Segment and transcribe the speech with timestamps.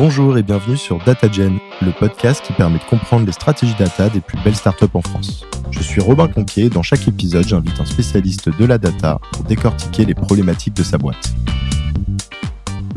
[0.00, 4.22] Bonjour et bienvenue sur DataGen, le podcast qui permet de comprendre les stratégies data des
[4.22, 5.44] plus belles startups en France.
[5.70, 9.44] Je suis Robin Conquier et dans chaque épisode, j'invite un spécialiste de la data pour
[9.44, 11.34] décortiquer les problématiques de sa boîte.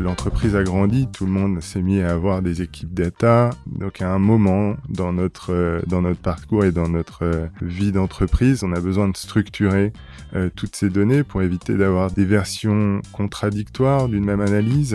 [0.00, 3.50] L'entreprise a grandi, tout le monde s'est mis à avoir des équipes data.
[3.66, 7.92] Donc à un moment dans notre, euh, dans notre parcours et dans notre euh, vie
[7.92, 9.92] d'entreprise, on a besoin de structurer
[10.34, 14.94] euh, toutes ces données pour éviter d'avoir des versions contradictoires d'une même analyse.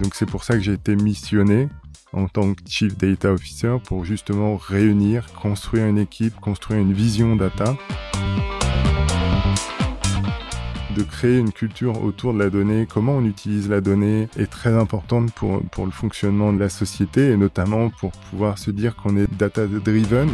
[0.00, 1.68] Donc c'est pour ça que j'ai été missionné
[2.12, 7.36] en tant que Chief Data Officer pour justement réunir, construire une équipe, construire une vision
[7.36, 7.76] data,
[10.96, 14.74] de créer une culture autour de la donnée, comment on utilise la donnée est très
[14.74, 19.16] importante pour, pour le fonctionnement de la société et notamment pour pouvoir se dire qu'on
[19.18, 20.30] est data-driven.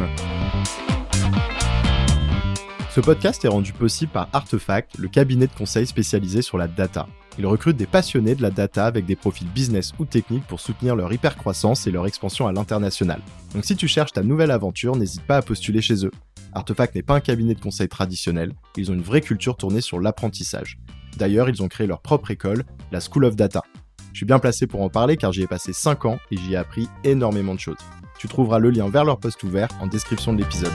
[2.97, 7.07] Ce podcast est rendu possible par Artefact, le cabinet de conseil spécialisé sur la data.
[7.39, 10.97] Ils recrutent des passionnés de la data avec des profils business ou techniques pour soutenir
[10.97, 13.21] leur hypercroissance et leur expansion à l'international.
[13.53, 16.11] Donc si tu cherches ta nouvelle aventure, n'hésite pas à postuler chez eux.
[16.55, 20.01] Artefact n'est pas un cabinet de conseil traditionnel, ils ont une vraie culture tournée sur
[20.01, 20.79] l'apprentissage.
[21.19, 23.63] D'ailleurs, ils ont créé leur propre école, la School of Data.
[24.15, 26.55] Je suis bien placé pour en parler car j'y ai passé 5 ans et j'y
[26.55, 27.77] ai appris énormément de choses.
[28.19, 30.73] Tu trouveras le lien vers leur poste ouvert en description de l'épisode.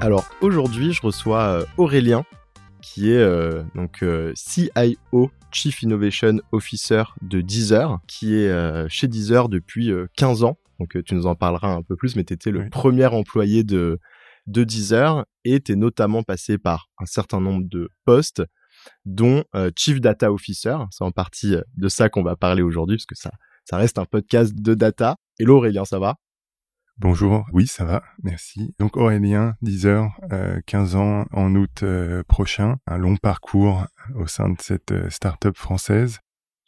[0.00, 2.24] Alors aujourd'hui, je reçois euh, Aurélien,
[2.80, 9.08] qui est euh, donc euh, CIO, Chief Innovation Officer de Deezer, qui est euh, chez
[9.08, 10.56] Deezer depuis 15 ans.
[10.78, 13.98] Donc tu nous en parleras un peu plus, mais tu étais le premier employé de,
[14.46, 18.42] de Deezer et tu es notamment passé par un certain nombre de postes,
[19.04, 19.44] dont
[19.76, 20.76] Chief Data Officer.
[20.90, 23.32] C'est en partie de ça qu'on va parler aujourd'hui, parce que ça,
[23.64, 25.16] ça reste un podcast de data.
[25.38, 26.16] Hello Aurélien, ça va?
[27.00, 28.74] Bonjour, oui ça va, merci.
[28.78, 30.20] Donc Aurélien, 10 heures,
[30.66, 35.56] 15 ans en août euh, prochain, un long parcours au sein de cette euh, start-up
[35.56, 36.18] française.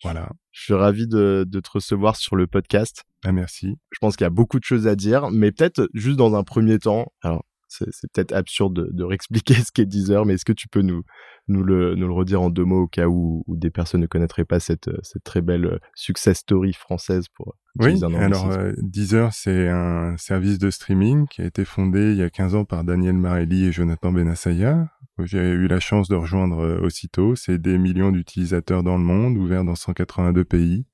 [0.03, 0.31] Voilà.
[0.51, 3.05] Je suis ravi de, te recevoir sur le podcast.
[3.27, 3.77] Ah, merci.
[3.91, 6.45] Je pense qu'il y a beaucoup de choses à dire, mais peut-être juste dans un
[6.45, 10.53] premier temps, alors c'est peut-être absurde de, de réexpliquer ce qu'est Deezer, mais est-ce que
[10.53, 11.03] tu peux nous,
[11.49, 14.07] nous le, nous le redire en deux mots au cas où, où des personnes ne
[14.07, 19.33] connaîtraient pas cette, cette très belle euh, success story française pour oui, alors euh, Deezer,
[19.33, 22.85] c'est un service de streaming qui a été fondé il y a 15 ans par
[22.85, 24.89] Daniel Marelli et Jonathan Benassaya.
[25.19, 27.35] J'ai eu la chance de rejoindre euh, aussitôt.
[27.35, 30.85] C'est des millions d'utilisateurs dans le monde, ouverts dans 182 pays,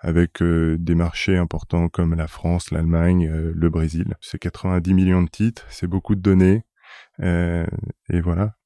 [0.00, 4.14] avec euh, des marchés importants comme la France, l'Allemagne, le Brésil.
[4.20, 6.64] C'est 90 millions de titres, c'est beaucoup de données.
[7.20, 8.56] et voilà.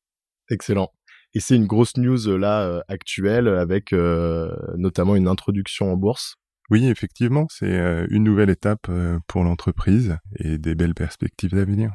[0.50, 0.90] Excellent.
[1.34, 6.40] Et c'est une grosse news là actuelle avec notamment une introduction en bourse?
[6.70, 11.90] Oui, effectivement, c'est euh, une nouvelle étape euh, pour l'entreprise et des belles perspectives d'avenir.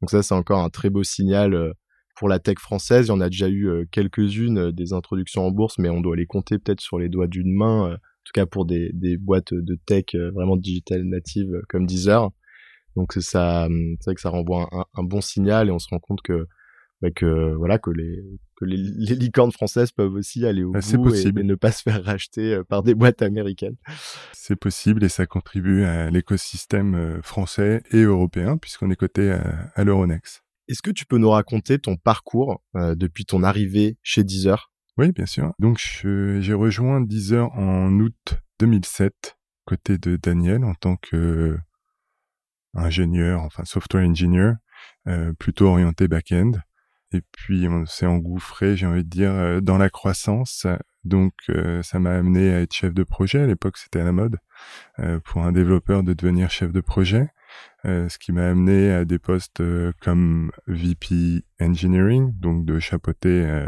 [0.00, 1.72] Donc ça, c'est encore un très beau signal euh,
[2.14, 3.06] pour la tech française.
[3.06, 6.26] Il y en a déjà eu quelques-unes des introductions en bourse, mais on doit les
[6.26, 10.14] compter peut-être sur les doigts d'une main, tout cas pour des, des boîtes de tech
[10.14, 12.30] vraiment digital native comme Deezer.
[12.96, 13.68] Donc ça,
[14.00, 16.46] c'est vrai que ça renvoie un, un, bon signal et on se rend compte que,
[17.00, 18.22] bah, que voilà que les
[18.60, 18.76] que les,
[19.16, 22.64] licornes françaises peuvent aussi aller au bah, bout et, ne pas se faire racheter euh,
[22.64, 23.76] par des boîtes américaines.
[24.32, 29.32] C'est possible et ça contribue à l'écosystème euh, français et européen puisqu'on est coté
[29.74, 30.42] à, l'Euronext.
[30.68, 34.69] Est-ce que tu peux nous raconter ton parcours euh, depuis ton arrivée chez Deezer?
[35.00, 35.54] Oui, bien sûr.
[35.58, 41.56] Donc j'ai rejoint Deezer en août 2007 côté de Daniel en tant que
[42.74, 44.56] ingénieur, enfin software engineer,
[45.38, 46.52] plutôt orienté back-end.
[47.12, 50.66] Et puis on s'est engouffré, j'ai envie de dire, euh, dans la croissance.
[51.04, 53.40] Donc euh, ça m'a amené à être chef de projet.
[53.40, 54.36] À l'époque, c'était à la mode
[54.98, 57.28] euh, pour un développeur de devenir chef de projet.
[57.84, 59.62] ce qui m'a amené à des postes
[60.02, 63.66] comme VP Engineering, donc de chapeauter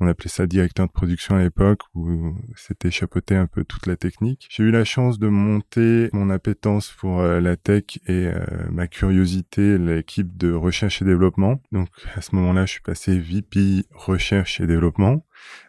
[0.00, 3.96] on appelait ça directeur de production à l'époque, où c'était chapeauter un peu toute la
[3.96, 4.46] technique.
[4.50, 8.88] J'ai eu la chance de monter mon appétence pour euh, la tech et euh, ma
[8.88, 11.62] curiosité, l'équipe de recherche et développement.
[11.72, 15.24] Donc à ce moment-là, je suis passé VP recherche et développement.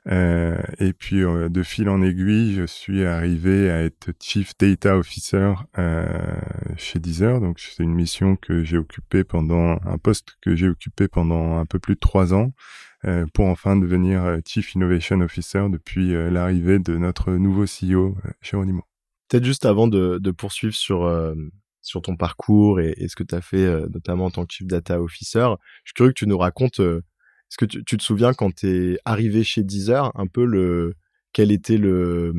[0.07, 5.53] Euh, et puis de fil en aiguille, je suis arrivé à être Chief Data Officer
[6.77, 7.39] chez Deezer.
[7.39, 11.65] Donc c'est une mission que j'ai occupée pendant un poste que j'ai occupé pendant un
[11.65, 12.51] peu plus de trois ans euh,
[13.33, 18.83] pour enfin devenir euh, Chief Innovation Officer depuis euh, l'arrivée de notre nouveau CEO, Géronimo.
[19.29, 21.11] Peut-être juste avant de, poursuivre sur,
[21.81, 25.01] sur ton parcours et, ce que tu as fait, notamment en tant que Chief Data
[25.01, 25.49] Officer,
[25.83, 28.69] je suis curieux que tu nous racontes, est-ce que tu, tu, te souviens quand tu
[28.69, 30.95] es arrivé chez Deezer, un peu le,
[31.33, 32.33] quel était le,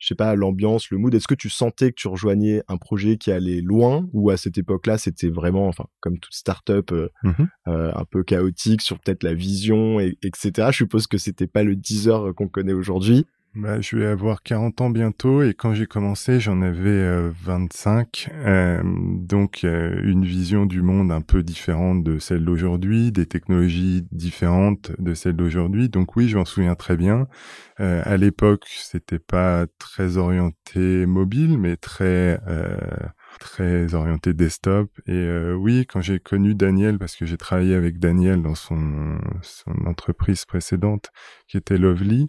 [0.00, 3.18] je sais pas, l'ambiance, le mood Est-ce que tu sentais que tu rejoignais un projet
[3.18, 7.30] qui allait loin ou à cette époque-là, c'était vraiment, enfin, comme toute startup, euh, mmh
[7.68, 10.68] euh, un peu chaotique sur peut-être la vision, et, etc.
[10.70, 13.26] Je suppose que c'était pas le Deezer qu'on connaît aujourd'hui.
[13.56, 18.28] Bah, je vais avoir 40 ans bientôt et quand j'ai commencé, j'en avais 25.
[18.30, 23.26] Euh, euh, donc euh, une vision du monde un peu différente de celle d'aujourd'hui, des
[23.26, 25.88] technologies différentes de celles d'aujourd'hui.
[25.88, 27.26] Donc oui, je m'en souviens très bien.
[27.78, 32.38] à l'époque, c'était pas très orienté mobile, mais très
[33.40, 34.90] très orienté desktop.
[35.06, 39.72] Et oui, quand j'ai connu Daniel, parce que j'ai travaillé avec Daniel dans son, son
[39.86, 41.10] entreprise précédente,
[41.48, 42.28] qui était Lovely,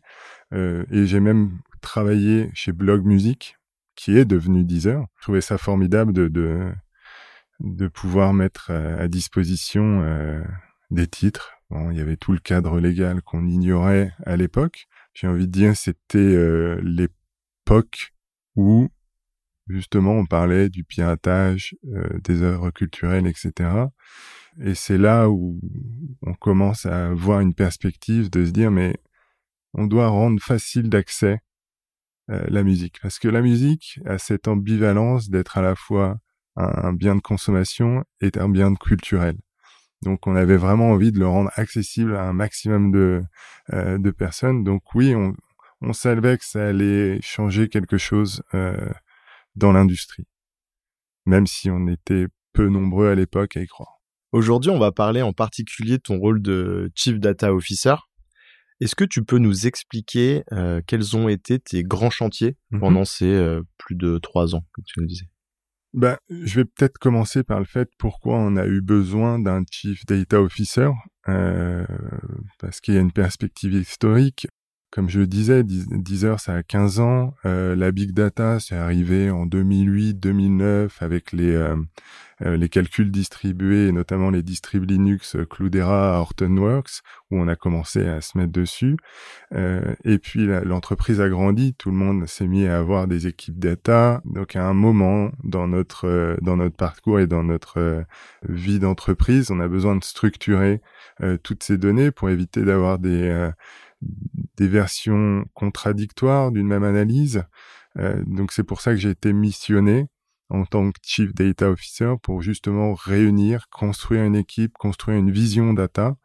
[0.53, 3.57] euh, et j'ai même travaillé chez Blog Music,
[3.95, 5.05] qui est devenu Deezer.
[5.17, 6.71] Je trouvais ça formidable de, de,
[7.59, 10.43] de pouvoir mettre à, disposition euh,
[10.89, 11.53] des titres.
[11.69, 14.87] Bon, il y avait tout le cadre légal qu'on ignorait à l'époque.
[15.13, 18.13] J'ai envie de dire, c'était euh, l'époque
[18.55, 18.89] où
[19.67, 21.75] justement on parlait du piratage,
[22.23, 23.69] des œuvres culturelles, etc.
[24.59, 25.61] Et c'est là où
[26.21, 28.97] on commence à voir une perspective de se dire, mais
[29.73, 31.39] on doit rendre facile d'accès
[32.29, 32.99] euh, la musique.
[33.01, 36.17] Parce que la musique a cette ambivalence d'être à la fois
[36.55, 39.37] un, bien de consommation et un bien culturel.
[40.01, 43.23] Donc on avait vraiment envie de le rendre accessible à un maximum de,
[43.73, 44.63] euh, personnes.
[44.63, 45.33] Donc oui, on,
[45.81, 48.89] on savait que ça allait changer quelque chose euh,
[49.55, 50.27] dans l'industrie,
[51.25, 53.99] même si on était peu nombreux à l'époque à y croire.
[54.31, 57.95] Aujourd'hui, on va parler en particulier de ton rôle de Chief Data Officer.
[58.81, 63.05] Est-ce que tu peux nous expliquer euh, quels ont été tes grands chantiers mmh pendant
[63.05, 65.27] ces euh, plus de trois ans que tu nous disais?
[65.93, 70.03] Ben, je vais peut-être commencer par le fait pourquoi on a eu besoin d'un Chief
[70.07, 70.89] Data Officer,
[71.27, 71.85] euh,
[72.59, 74.47] parce qu'il y a une perspective historique.
[74.89, 77.33] Comme je le disais, Deezer, ça a 15 ans.
[77.43, 81.55] La big data, c'est arrivé en 2008-2009 avec les
[82.43, 88.37] les calculs distribués, notamment les distrib Linux Cloudera, Hortonworks, où on a commencé à se
[88.37, 88.97] mettre dessus.
[89.53, 94.21] et puis l'entreprise a grandi, tout le monde s'est mis à avoir des équipes data.
[94.25, 98.05] Donc à un moment dans notre dans notre parcours et dans notre
[98.47, 100.81] vie d'entreprise, on a besoin de structurer
[101.43, 103.51] toutes ces données pour éviter d'avoir des
[104.57, 107.43] des versions contradictoires d'une même analyse.
[107.97, 110.07] Euh, donc c'est pour ça que j'ai été missionné
[110.51, 115.73] en tant que Chief Data Officer pour justement réunir, construire une équipe, construire une vision
[115.73, 116.17] data.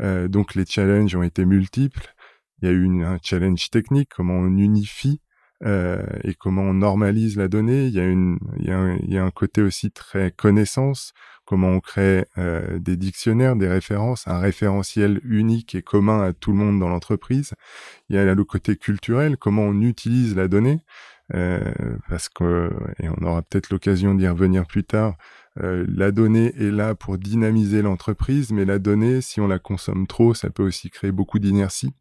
[0.00, 2.14] Euh, donc les challenges ont été multiples.
[2.60, 5.20] Il y a eu une, un challenge technique, comment on unifie
[5.64, 7.86] euh, et comment on normalise la donnée.
[7.86, 10.30] Il y a, une, il y a, un, il y a un côté aussi très
[10.30, 11.12] connaissance,
[11.44, 16.52] comment on crée euh, des dictionnaires, des références, un référentiel unique et commun à tout
[16.52, 17.52] le monde dans l'entreprise.
[18.08, 20.80] Il y a le côté culturel, comment on utilise la donnée,
[21.30, 25.16] parce que, et on aura peut-être l'occasion d'y revenir plus tard,
[25.62, 30.06] euh, la donnée est là pour dynamiser l'entreprise, mais la donnée, si on la consomme
[30.06, 31.92] trop, ça peut aussi créer beaucoup d'inertie.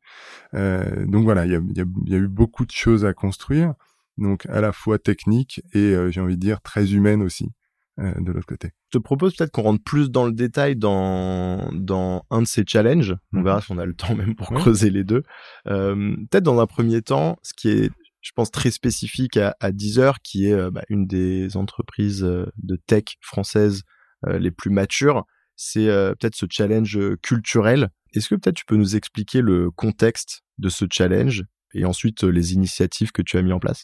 [0.55, 3.13] Euh, donc voilà, il y a, y, a, y a, eu beaucoup de choses à
[3.13, 3.75] construire,
[4.17, 7.51] donc à la fois technique et j'ai envie de dire très humaine aussi.
[7.99, 8.71] Euh, de l'autre côté.
[8.91, 12.63] Je te propose peut-être qu'on rentre plus dans le détail dans, dans un de ces
[12.65, 13.15] challenges.
[13.33, 13.43] On mhm.
[13.43, 15.21] verra si on a le temps même pour creuser les deux.
[15.67, 17.91] Euh, peut-être dans un premier temps, ce qui est,
[18.23, 22.75] je pense, très spécifique à, à Deezer, qui est euh, bah, une des entreprises de
[22.87, 23.83] tech françaises
[24.25, 25.25] les plus matures,
[25.57, 27.89] c'est peut-être ce challenge culturel.
[28.13, 32.53] Est-ce que peut-être tu peux nous expliquer le contexte de ce challenge et ensuite les
[32.53, 33.83] initiatives que tu as mis en place?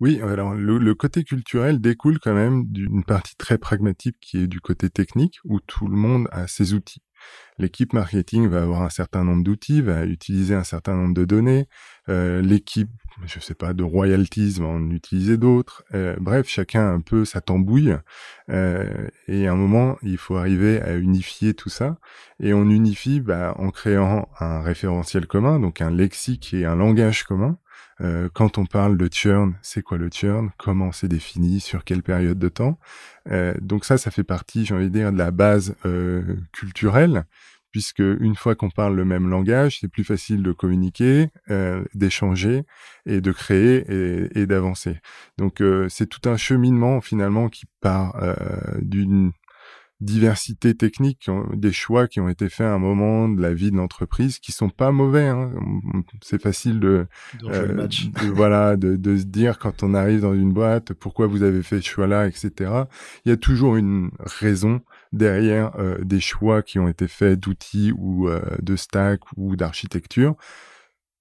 [0.00, 4.60] Oui, alors le, côté culturel découle quand même d'une partie très pragmatique qui est du
[4.60, 7.02] côté technique, où tout le monde a ses outils.
[7.58, 11.66] L'équipe marketing va avoir un certain nombre d'outils, va utiliser un certain nombre de données.
[12.08, 12.90] Euh, l'équipe,
[13.26, 15.84] je sais pas, de royalties va en utiliser d'autres.
[15.94, 17.96] Euh, bref, chacun a un peu sa tambouille.
[18.50, 21.98] Euh, et à un moment, il faut arriver à unifier tout ça.
[22.40, 27.24] Et on unifie bah, en créant un référentiel commun, donc un lexique et un langage
[27.24, 27.58] commun.
[28.00, 30.50] Euh, quand on parle de churn, c'est quoi le churn?
[30.56, 31.60] Comment c'est défini?
[31.60, 32.78] Sur quelle période de temps?
[33.30, 36.22] Euh, Donc ça, ça fait partie, j'ai envie de dire, de la base euh,
[36.52, 37.24] culturelle,
[37.72, 41.28] puisque une fois qu'on parle le même langage, c'est plus facile de communiquer,
[41.94, 42.62] d'échanger
[43.06, 43.84] et de créer
[44.38, 44.98] et, d'avancer.
[45.36, 48.16] Donc c'est tout un cheminement finalement qui part
[48.80, 49.32] d'une
[50.00, 53.76] diversité technique, des choix qui ont été faits à un moment de la vie de
[53.76, 55.26] l'entreprise qui sont pas mauvais.
[55.26, 55.52] Hein.
[56.22, 57.06] C'est facile de,
[57.44, 57.88] euh,
[58.32, 61.80] voilà de, de, se dire quand on arrive dans une boîte pourquoi vous avez fait
[61.80, 62.70] ce choix-là, etc.
[63.24, 67.92] Il y a toujours une raison derrière euh, des choix qui ont été faits d'outils
[67.96, 70.36] ou euh, de stack ou d'architecture.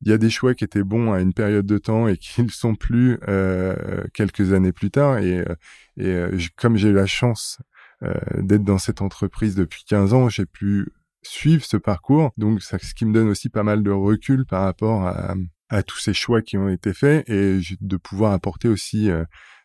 [0.02, 2.44] il y a des choix qui étaient bons à une période de temps et qui
[2.44, 5.18] ne sont plus euh, quelques années plus tard.
[5.18, 5.56] Et, euh,
[5.98, 7.60] et euh, comme j'ai eu la chance
[8.01, 10.92] d'être dans cette entreprise depuis 15 ans, j'ai pu
[11.24, 12.32] suivre ce parcours.
[12.38, 16.13] Donc, ce qui me donne aussi pas mal de recul par rapport à, tous ces
[16.13, 19.10] choix qui ont été faits et de pouvoir apporter aussi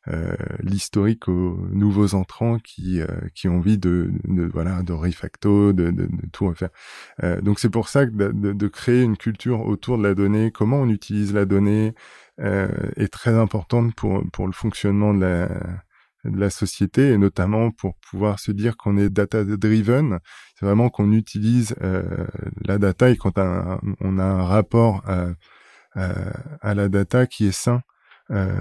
[0.08, 5.72] euh, l'historique aux nouveaux entrants qui euh, qui ont envie de, de, voilà de refacto
[5.72, 6.70] de, de, tout refaire
[7.22, 10.50] euh, donc c'est pour ça que de, de, créer une culture autour de la donnée
[10.50, 11.94] comment on utilise la donnée
[12.38, 15.48] est très importante pour pour le fonctionnement de la
[16.24, 20.20] de la société et notamment pour pouvoir se dire qu'on est data driven
[20.54, 21.74] c'est vraiment qu'on utilise
[22.64, 25.30] la data et quand on a un rapport à,
[25.94, 27.82] à la data qui est sain
[28.32, 28.54] euh,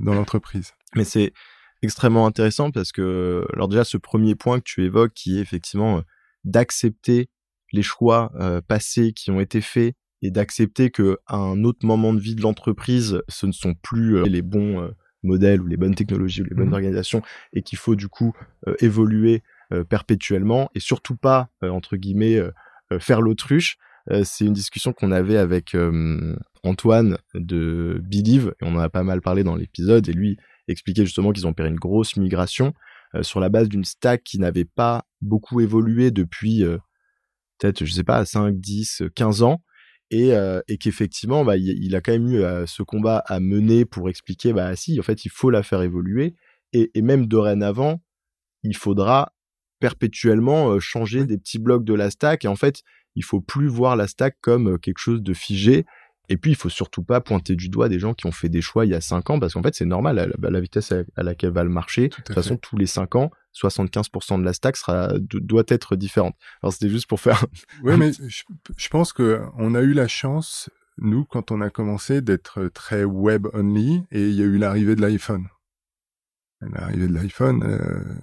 [0.00, 0.74] dans l'entreprise.
[0.94, 1.32] Mais c'est
[1.82, 5.98] extrêmement intéressant parce que, alors déjà, ce premier point que tu évoques, qui est effectivement
[5.98, 6.02] euh,
[6.44, 7.30] d'accepter
[7.72, 12.12] les choix euh, passés qui ont été faits et d'accepter que à un autre moment
[12.12, 14.90] de vie de l'entreprise, ce ne sont plus les bons
[15.22, 16.74] modèles ou les bonnes technologies ou les bonnes mmh.
[16.74, 17.22] organisations
[17.52, 18.34] et qu'il faut du coup
[18.80, 19.42] évoluer
[19.88, 22.40] perpétuellement et surtout pas entre guillemets
[23.00, 23.78] faire l'autruche.
[24.22, 25.74] c'est une discussion qu'on avait avec
[26.64, 31.04] Antoine de Believe, et on en a pas mal parlé dans l'épisode, et lui expliquait
[31.04, 32.74] justement qu'ils ont opéré une grosse migration
[33.14, 36.78] euh, sur la base d'une stack qui n'avait pas beaucoup évolué depuis euh,
[37.58, 39.62] peut-être, je sais pas, 5, 10, 15 ans,
[40.10, 44.08] et, euh, et qu'effectivement, bah, il, a quand même eu ce combat à mener pour
[44.08, 46.34] expliquer, bah si, en fait, il faut la faire évoluer,
[46.72, 48.00] et, et même dorénavant,
[48.62, 49.32] il faudra
[49.80, 52.82] perpétuellement changer des petits blocs de la stack, et en fait,
[53.14, 55.84] il faut plus voir la stack comme quelque chose de figé,
[56.28, 58.60] et puis, il faut surtout pas pointer du doigt des gens qui ont fait des
[58.60, 61.22] choix il y a 5 ans, parce qu'en fait, c'est normal, à la, vitesse à,
[61.22, 62.08] laquelle va le marché.
[62.08, 66.36] de toute façon, tous les 5 ans, 75% de la stack sera, doit être différente.
[66.62, 67.46] Alors, c'était juste pour faire...
[67.82, 70.68] oui, mais je, pense que on a eu la chance,
[70.98, 75.00] nous, quand on a commencé, d'être très web-only, et il y a eu l'arrivée de
[75.00, 75.48] l'iPhone.
[76.60, 77.62] L'arrivée de l'iPhone...
[77.64, 78.16] Euh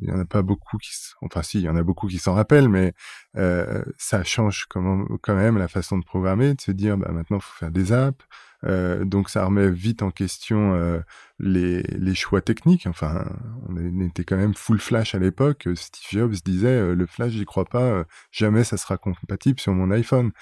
[0.00, 0.90] il y en a pas beaucoup qui,
[1.22, 2.92] enfin si, il y en a beaucoup qui s'en rappellent, mais
[3.36, 7.56] euh, ça change quand même la façon de programmer, de se dire, bah maintenant, faut
[7.58, 8.24] faire des apps,
[8.64, 11.00] euh, donc ça remet vite en question euh,
[11.38, 12.86] les, les, choix techniques.
[12.86, 13.24] Enfin,
[13.68, 15.68] on était quand même full flash à l'époque.
[15.74, 19.90] Steve Jobs disait euh, le flash, j'y crois pas, jamais ça sera compatible sur mon
[19.90, 20.32] iPhone.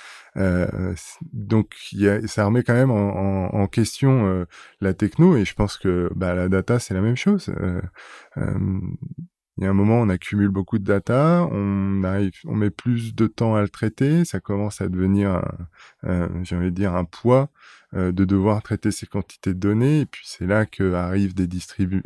[1.32, 4.46] donc y a, ça remet quand même en, en, en question
[4.80, 7.50] la techno et je pense que bah, la data c'est la même chose.
[9.58, 13.14] Il y a un moment, on accumule beaucoup de data, on arrive, on met plus
[13.14, 15.42] de temps à le traiter, ça commence à devenir,
[16.42, 17.50] j'ai envie de dire, un poids
[17.94, 20.00] euh, de devoir traiter ces quantités de données.
[20.00, 21.48] Et puis c'est là que arrivent des,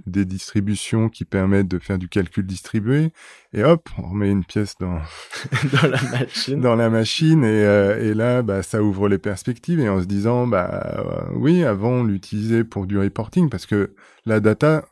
[0.07, 3.13] des distributions qui permettent de faire du calcul distribué.
[3.55, 4.99] Et hop, on remet une pièce dans,
[5.73, 6.61] dans la machine.
[6.61, 7.45] dans la machine.
[7.45, 9.81] Et, euh, et là, bah, ça ouvre les perspectives.
[9.81, 13.95] Et en se disant, bah euh, oui, avant on l'utilisait pour du reporting parce que
[14.27, 14.85] la data,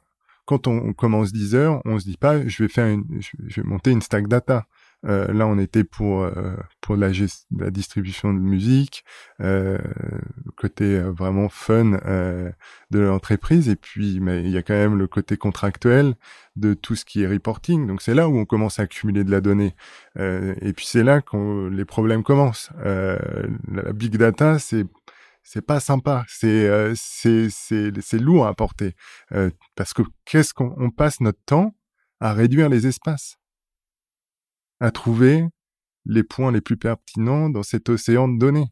[0.49, 3.69] quand on, commence 10 heures, on se dit pas, je vais faire une, je vais
[3.69, 4.67] monter une stack data.
[5.07, 7.11] Euh, là, on était pour euh, pour la,
[7.57, 9.05] la, distribution de musique,
[9.43, 9.79] euh,
[10.57, 12.51] côté euh, vraiment fun euh,
[12.91, 13.69] de l'entreprise.
[13.69, 16.15] Et puis, mais il y a quand même le côté contractuel
[16.57, 17.87] de tout ce qui est reporting.
[17.87, 19.77] Donc, c'est là où on commence à accumuler de la donnée.
[20.17, 22.71] et puis, c'est là que les problèmes commencent.
[22.85, 24.87] la big data, c'est
[25.49, 28.95] c'est pas sympa, c'est c'est c'est lourd à porter
[29.75, 31.75] parce que qu'est-ce qu'on passe notre temps
[32.21, 33.37] à réduire les espaces?
[34.81, 35.47] À trouver
[36.05, 38.69] les points les plus pertinents dans cet océan de données.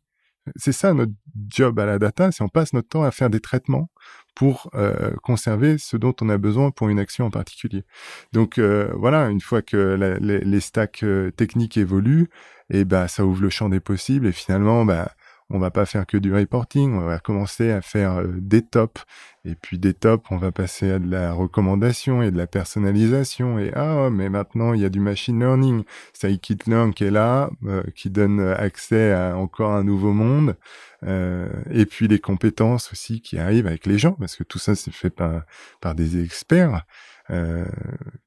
[0.57, 1.13] C'est ça notre
[1.49, 3.91] job à la data, c'est on passe notre temps à faire des traitements
[4.35, 7.85] pour euh, conserver ce dont on a besoin pour une action en particulier.
[8.33, 12.29] Donc euh, voilà, une fois que les, stacks euh, techniques évoluent,
[12.71, 15.13] et eh ben ça ouvre le champ des possibles et finalement bah
[15.51, 19.05] on va pas faire que du reporting, on va commencer à faire euh, des tops.
[19.45, 23.59] Et puis des tops, on va passer à de la recommandation et de la personnalisation.
[23.61, 25.85] Et ah, mais maintenant, il y a du machine learning.
[26.15, 30.57] Scikit-learn qui est là, euh, qui donne accès à encore un nouveau monde.
[31.05, 34.75] Euh, et puis les compétences aussi qui arrivent avec les gens, parce que tout ça,
[34.75, 35.43] c'est fait par,
[35.81, 36.85] par des experts.
[37.31, 37.65] Euh,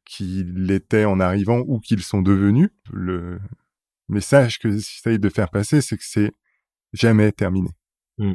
[0.04, 2.70] qui l'étaient en arrivant ou qu'ils sont devenus.
[2.92, 3.40] Le
[4.10, 6.34] message que j'essaye de faire passer, c'est que c'est
[6.94, 7.70] jamais terminé.
[8.18, 8.34] Mm.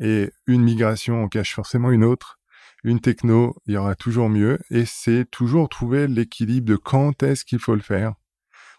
[0.00, 2.38] Et une migration en cache forcément une autre.
[2.82, 4.58] Une techno, il y aura toujours mieux.
[4.70, 8.14] Et c'est toujours trouver l'équilibre de quand est-ce qu'il faut le faire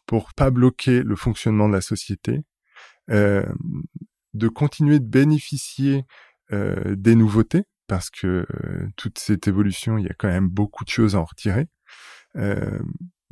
[0.07, 2.41] pour pas bloquer le fonctionnement de la société,
[3.11, 3.45] euh,
[4.33, 6.05] de continuer de bénéficier
[6.51, 10.83] euh, des nouveautés, parce que euh, toute cette évolution, il y a quand même beaucoup
[10.83, 11.67] de choses à en retirer.
[12.35, 12.79] Euh,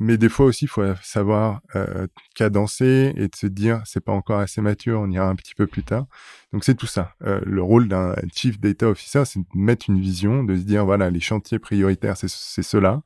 [0.00, 4.12] mais des fois aussi, il faut savoir euh, cadencer et de se dire, c'est pas
[4.12, 6.06] encore assez mature, on ira un petit peu plus tard.
[6.54, 7.14] Donc c'est tout ça.
[7.22, 10.86] Euh, le rôle d'un chief data officer, c'est de mettre une vision, de se dire,
[10.86, 13.02] voilà, les chantiers prioritaires, c'est cela.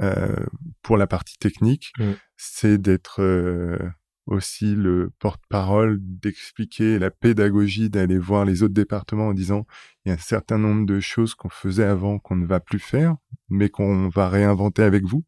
[0.00, 0.34] Euh,
[0.82, 2.04] pour la partie technique, mmh.
[2.36, 3.78] c'est d'être euh,
[4.26, 9.66] aussi le porte-parole, d'expliquer la pédagogie, d'aller voir les autres départements en disant
[10.04, 12.80] il y a un certain nombre de choses qu'on faisait avant qu'on ne va plus
[12.80, 13.14] faire,
[13.48, 15.24] mais qu'on va réinventer avec vous.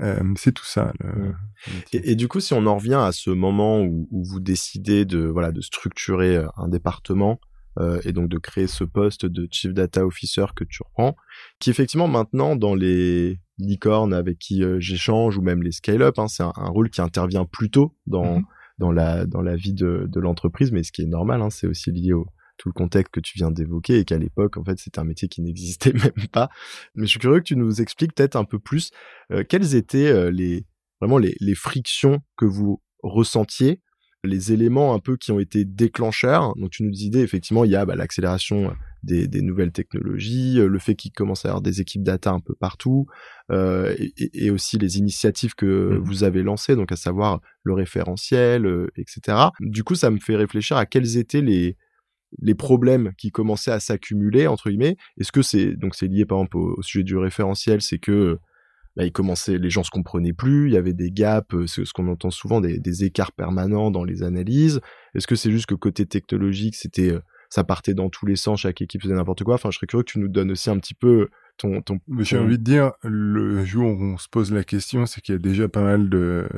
[0.00, 0.92] Euh, c'est tout ça.
[1.00, 1.34] Le,
[1.92, 5.04] et, et, du coup, si on en revient à ce moment où, où, vous décidez
[5.04, 7.40] de voilà de structurer euh, un département
[7.78, 11.16] euh, et donc de créer ce poste de chief data officer que tu reprends,
[11.60, 16.28] qui effectivement maintenant dans les licornes avec qui euh, j'échange ou même les scale-up, hein,
[16.28, 18.44] c'est un, rôle qui intervient plus tôt dans mmh
[18.78, 21.66] dans la dans la vie de, de l'entreprise, mais ce qui est normal, hein, c'est
[21.66, 22.28] aussi lié au
[22.58, 25.28] tout le contexte que tu viens d'évoquer et qu'à l'époque, en fait, c'était un métier
[25.28, 26.50] qui n'existait même pas.
[26.94, 28.90] Mais je suis curieux que tu nous expliques peut-être un peu plus
[29.32, 30.66] euh, quelles étaient euh, les
[31.00, 33.80] vraiment les, les frictions que vous ressentiez,
[34.24, 36.54] les éléments un peu qui ont été déclencheurs.
[36.56, 38.74] Donc tu nous disais effectivement, il y a bah, l'accélération
[39.04, 42.32] des, des, nouvelles technologies, euh, le fait qu'il commence à y avoir des équipes data
[42.32, 43.06] un peu partout,
[43.52, 47.74] euh, et, et, aussi les initiatives que mmh vous avez lancées, donc à savoir le
[47.74, 49.38] référentiel, etc.
[49.60, 51.76] Du coup, ça me fait réfléchir à quels étaient les
[52.40, 56.38] les problèmes qui commençaient à s'accumuler entre guillemets est-ce que c'est donc c'est lié par
[56.38, 58.38] exemple au, sujet du référentiel c'est que
[58.96, 61.92] bah, il commençait les gens se comprenaient plus il y avait des gaps euh, ce
[61.92, 64.80] qu'on entend souvent des, des, écarts permanents dans les analyses.
[65.14, 68.60] Est-ce que c'est juste que côté technologique c'était euh, ça partait dans tous les sens
[68.60, 69.54] chaque équipe faisait n'importe quoi?
[69.54, 72.00] Enfin je serais curieux que tu nous donnes aussi un petit peu ton, ton...
[72.18, 75.36] j'ai envie de dire le jour où on se pose la question c'est qu'il y
[75.36, 76.48] a déjà pas mal de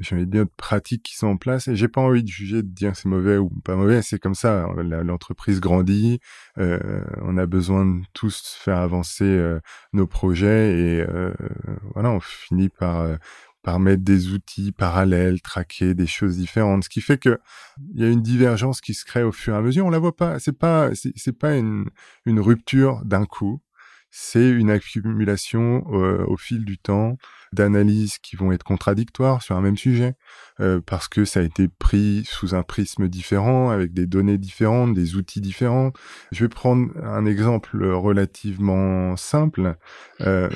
[0.00, 2.28] j'ai envie de dire de pratiques qui sont en place et j'ai pas envie de
[2.28, 4.02] juger de dire c'est mauvais ou pas mauvais.
[4.02, 4.66] C'est comme ça
[5.04, 6.20] l'entreprise grandit
[6.58, 9.60] euh, on a besoin de tous faire avancer euh,
[9.92, 11.32] nos projets et euh,
[11.94, 13.16] voilà on finit par euh,
[13.62, 16.84] par mettre des outils parallèles traquer des choses différentes.
[16.84, 17.38] Ce qui fait que
[17.94, 19.84] il y a une divergence qui se crée au fur et à mesure.
[19.84, 20.38] On la voit pas.
[20.38, 21.90] C'est pas c'est pas une
[22.24, 23.60] une rupture d'un coup.
[24.10, 27.16] C'est une accumulation au fil du temps
[27.52, 30.14] d'analyses qui vont être contradictoires sur un même sujet,
[30.60, 34.94] euh, parce que ça a été pris sous un prisme différent, avec des données différentes,
[34.94, 35.92] des outils différents.
[36.32, 39.76] Je vais prendre un exemple relativement simple.
[40.20, 40.48] Euh,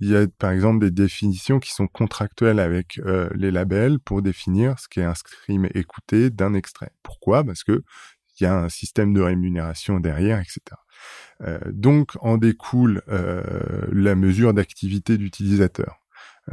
[0.00, 4.22] il y a par exemple des définitions qui sont contractuelles avec euh, les labels pour
[4.22, 6.90] définir ce qu'est un stream écouté d'un extrait.
[7.02, 7.44] Pourquoi?
[7.44, 7.82] Parce que
[8.40, 10.60] il y a un système de rémunération derrière, etc.
[11.42, 13.42] Euh, donc en découle euh,
[13.92, 15.99] la mesure d'activité d'utilisateur.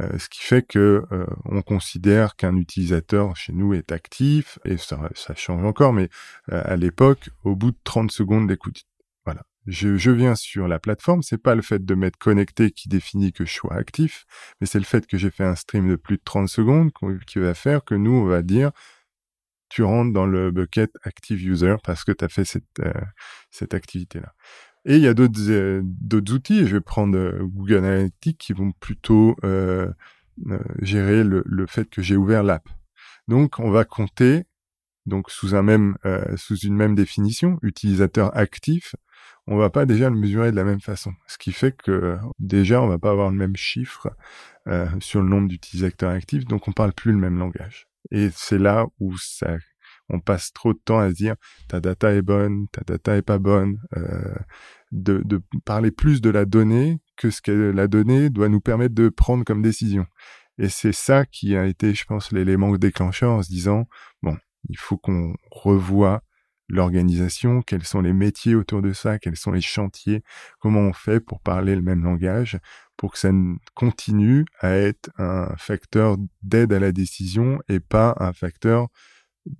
[0.00, 4.76] Euh, ce qui fait que euh, on considère qu'un utilisateur chez nous est actif, et
[4.76, 6.08] ça, ça change encore, mais
[6.52, 8.84] euh, à l'époque, au bout de 30 secondes d'écoute,
[9.24, 9.42] voilà.
[9.66, 13.32] Je, je, viens sur la plateforme, c'est pas le fait de m'être connecté qui définit
[13.32, 14.24] que je sois actif,
[14.60, 16.90] mais c'est le fait que j'ai fait un stream de plus de 30 secondes
[17.26, 18.70] qui va faire que nous, on va dire,
[19.68, 22.80] tu rentres dans le bucket active user parce que tu as fait cette,
[23.50, 24.32] cette activité-là.
[24.88, 26.66] Et il y a d'autres euh, d'autres outils.
[26.66, 29.92] Je vais prendre euh, Google Analytics qui vont plutôt euh,
[30.80, 32.66] gérer le, le, fait que j'ai ouvert l'app.
[33.28, 34.44] Donc on va compter
[35.04, 35.96] donc sous un même
[36.36, 38.94] sous une même définition utilisateur actif.
[39.46, 41.12] On va pas déjà le mesurer de la même façon.
[41.26, 44.08] Ce qui fait que déjà on va pas avoir le même chiffre
[45.00, 46.44] sur le nombre d'utilisateurs actifs.
[46.46, 47.88] Donc on parle plus le même langage.
[48.10, 49.56] Et c'est là où ça
[50.08, 51.34] on passe trop de temps à se dire
[51.68, 54.34] ta data est bonne, ta data est pas bonne, euh,
[54.92, 58.94] de, de, parler plus de la donnée que ce que la donnée doit nous permettre
[58.94, 60.06] de prendre comme décision.
[60.58, 63.86] Et c'est ça qui a été, je pense, l'élément déclencheur en se disant,
[64.22, 64.36] bon,
[64.68, 66.22] il faut qu'on revoie
[66.68, 70.22] l'organisation, quels sont les métiers autour de ça, quels sont les chantiers,
[70.58, 72.58] comment on fait pour parler le même langage,
[72.96, 73.30] pour que ça
[73.74, 78.88] continue à être un facteur d'aide à la décision et pas un facteur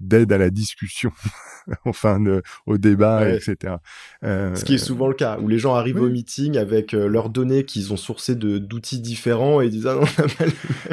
[0.00, 1.12] d'aide à la discussion,
[1.84, 2.22] enfin
[2.66, 3.76] au débat, etc.
[4.24, 7.06] Euh, Ce qui est souvent le cas, où les gens arrivent au meeting avec euh,
[7.06, 10.06] leurs données qu'ils ont sourcées d'outils différents et disent ah non,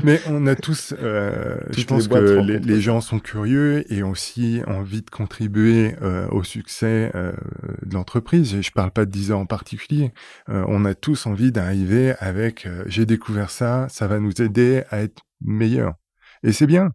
[0.04, 4.12] Mais on a tous, euh, je pense que les, les, gens sont curieux et ont
[4.12, 5.96] aussi envie de contribuer
[6.32, 8.56] au succès de l'entreprise.
[8.56, 10.12] Et je parle pas de Deezer en particulier.
[10.48, 15.24] on a tous envie d'arriver avec j'ai découvert ça, ça va nous aider à être
[15.42, 15.96] meilleurs.
[16.44, 16.92] Et c'est bien.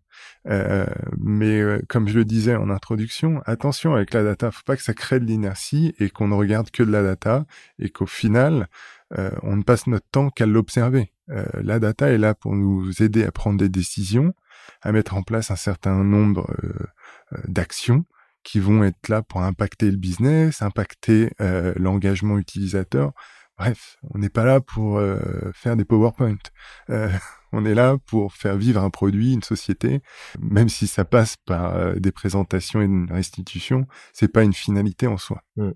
[0.48, 0.86] Euh,
[1.18, 4.82] mais euh, comme je le disais en introduction, attention avec la data, faut pas que
[4.82, 7.44] ça crée de l'inertie et qu'on ne regarde que de la data
[7.78, 8.68] et qu'au final,
[9.18, 11.12] euh, on ne passe notre temps qu'à l'observer.
[11.30, 14.34] Euh, la data est là pour nous aider à prendre des décisions,
[14.82, 16.46] à mettre en place un certain nombre
[17.46, 18.04] d'actions
[18.42, 21.30] qui vont être là pour impacter le business, impacter
[21.76, 23.12] l'engagement utilisateur.
[23.60, 25.18] Bref, on n'est pas là pour euh,
[25.52, 26.38] faire des PowerPoint.
[26.88, 27.10] Euh,
[27.52, 30.00] on est là pour faire vivre un produit, une société,
[30.38, 35.06] même si ça passe par euh, des présentations et une restitution, c'est pas une finalité
[35.06, 35.42] en soi.
[35.56, 35.72] Mmh.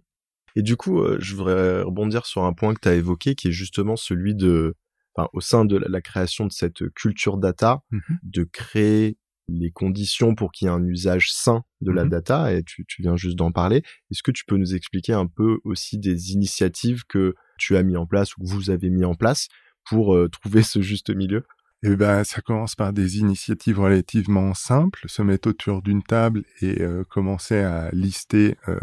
[0.56, 3.52] Et du coup, je voudrais rebondir sur un point que tu as évoqué, qui est
[3.52, 4.76] justement celui de,
[5.14, 10.34] enfin, au sein de la, création de cette culture data, mmh de créer les conditions
[10.34, 13.16] pour qu'il y ait un usage sain de la mmh data, et tu, tu viens
[13.16, 13.82] juste d'en parler.
[14.10, 17.96] Est-ce que tu peux nous expliquer un peu aussi des initiatives que tu as mis
[17.96, 19.48] en place ou que vous avez mis en place
[19.84, 21.44] pour euh, trouver ce juste milieu?
[21.82, 26.80] Eh ben, ça commence par des initiatives relativement simples, se mettre autour d'une table et
[26.80, 28.80] euh, commencer à lister euh,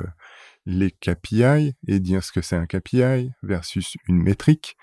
[0.67, 4.77] les KPI et dire ce que c'est un KPI versus une métrique.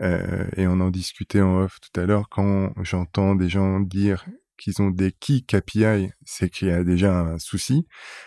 [0.00, 4.24] et on en discutait en off tout à l'heure quand j'entends des gens dire
[4.56, 7.86] qu'ils ont des key KPI, c'est qu'il y a déjà un souci,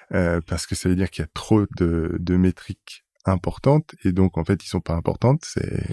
[0.09, 4.37] parce que ça veut dire qu'il y a trop de, de métriques importantes et donc
[4.37, 5.43] en fait ils sont pas importantes.
[5.45, 5.85] C'est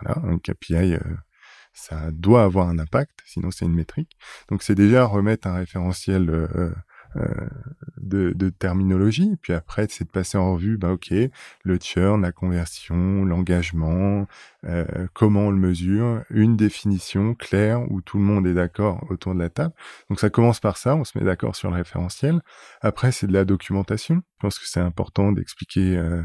[0.00, 0.98] voilà un KPI, euh,
[1.72, 4.16] ça doit avoir un impact, sinon c'est une métrique.
[4.48, 6.74] Donc c'est déjà remettre un référentiel euh, euh,
[8.00, 9.36] de, de, terminologie.
[9.40, 11.12] puis après, c'est de passer en revue, bah ok,
[11.62, 14.26] le churn, la conversion, l'engagement,
[14.66, 19.34] euh, comment on le mesure, une définition claire où tout le monde est d'accord autour
[19.34, 19.74] de la table.
[20.08, 22.40] Donc ça commence par ça, on se met d'accord sur le référentiel.
[22.80, 24.16] Après, c'est de la documentation.
[24.16, 25.96] Je pense que c'est important d'expliquer.
[25.96, 26.22] Euh,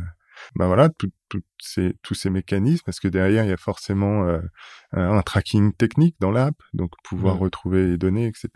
[0.55, 4.23] bah voilà, tout, tout ces, tous ces mécanismes, parce que derrière, il y a forcément
[4.23, 4.39] euh,
[4.93, 8.49] un tracking technique dans l'app, donc pouvoir retrouver les données, etc.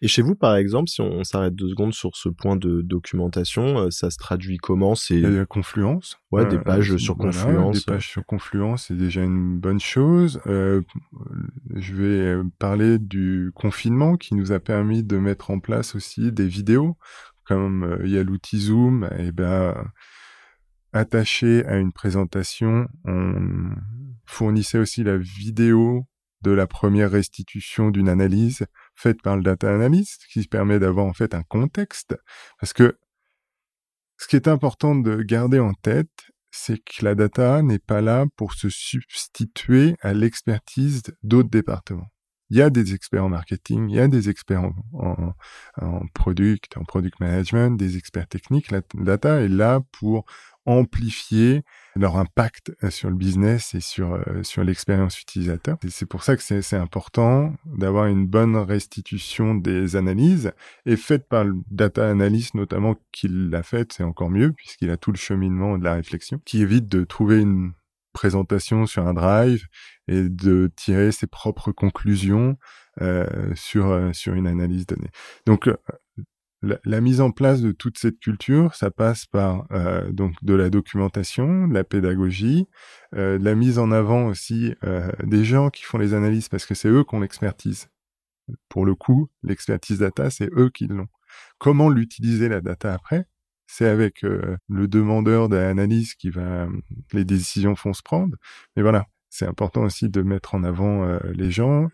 [0.00, 3.78] Et chez vous, par exemple, si on, s'arrête deux secondes sur ce point de documentation,
[3.78, 4.94] euh, ça se traduit comment?
[4.94, 6.18] C'est il y a Confluence.
[6.30, 7.84] Ouais, des euh, pages sur Confluence.
[7.84, 10.40] Des pages sur Confluence, c'est déjà une bonne chose.
[10.46, 10.82] Euh,
[11.74, 16.46] je vais parler du confinement qui nous a permis de mettre en place aussi des
[16.46, 16.96] vidéos,
[17.44, 19.08] comme il y a l'outil Zoom.
[19.18, 19.74] Et ben
[20.92, 23.70] attaché à une présentation, on
[24.26, 26.06] fournissait aussi la vidéo
[26.42, 28.64] de la première restitution d'une analyse
[28.98, 32.16] faite par le data analyst, qui permet d'avoir en fait un contexte.
[32.60, 32.98] Parce que
[34.18, 36.10] ce qui est important de garder en tête,
[36.50, 42.08] c'est que la data n'est pas là pour se substituer à l'expertise d'autres départements.
[42.50, 45.34] Il y a des experts en marketing, il y a des experts en, en,
[45.80, 48.70] en product, en product management, des experts techniques.
[48.70, 50.24] La data est là pour
[50.68, 51.62] amplifier
[51.96, 55.78] leur impact euh, sur le business et sur euh, sur l'expérience utilisateur.
[55.88, 60.52] C'est pour ça que c'est important d'avoir une bonne restitution des analyses
[60.84, 64.98] et faite par le data analyst notamment qu'il l'a faite, c'est encore mieux puisqu'il a
[64.98, 67.72] tout le cheminement de la réflexion qui évite de trouver une
[68.12, 69.66] présentation sur un drive
[70.08, 72.56] et de tirer ses propres conclusions
[73.00, 75.10] euh, sur euh, sur une analyse donnée.
[75.46, 75.68] Donc
[76.62, 80.70] la, mise en place de toute cette culture, ça passe par euh, donc de la
[80.70, 82.66] documentation, de la pédagogie,
[83.14, 86.66] euh, de la mise en avant aussi euh, des gens qui font les analyses parce
[86.66, 87.88] que c'est eux qui ont l'expertise.
[88.68, 91.08] Pour le coup, l'expertise data, c'est eux qui l'ont.
[91.58, 93.26] Comment l'utiliser la data après?
[93.68, 96.66] C'est avec le demandeur de l'analyse qui va
[97.12, 98.34] les décisions font se prendre.
[98.74, 101.88] Mais voilà, c'est important aussi de mettre en avant euh, les gens.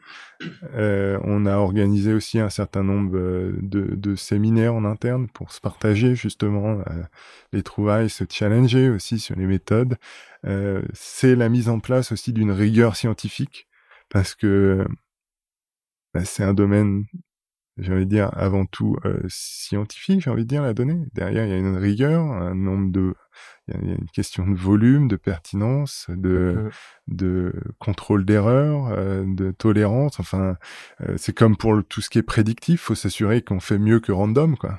[0.75, 5.53] Euh, on a organisé aussi un certain nombre euh, de, de, séminaires en interne pour
[5.53, 6.83] se partager justement
[7.53, 9.97] les trouvailles, se challenger aussi sur les méthodes.
[10.93, 13.69] c'est la mise en place aussi d'une rigueur scientifique
[14.11, 14.87] parce que
[16.13, 17.05] bah, c'est un domaine
[17.79, 18.97] j'ai envie de dire avant tout
[19.29, 21.01] scientifique, j'ai envie de dire la donnée.
[21.13, 23.15] Derrière, il y a une rigueur, un nombre de
[23.69, 26.69] il y, a une question de volume, de pertinence, de,
[27.09, 30.21] de contrôle d'erreur, euh, de tolérance.
[30.21, 30.59] Enfin,
[31.01, 34.13] euh, c'est comme pour tout ce qui est prédictif, faut s'assurer qu'on fait mieux que
[34.13, 34.79] random, quoi.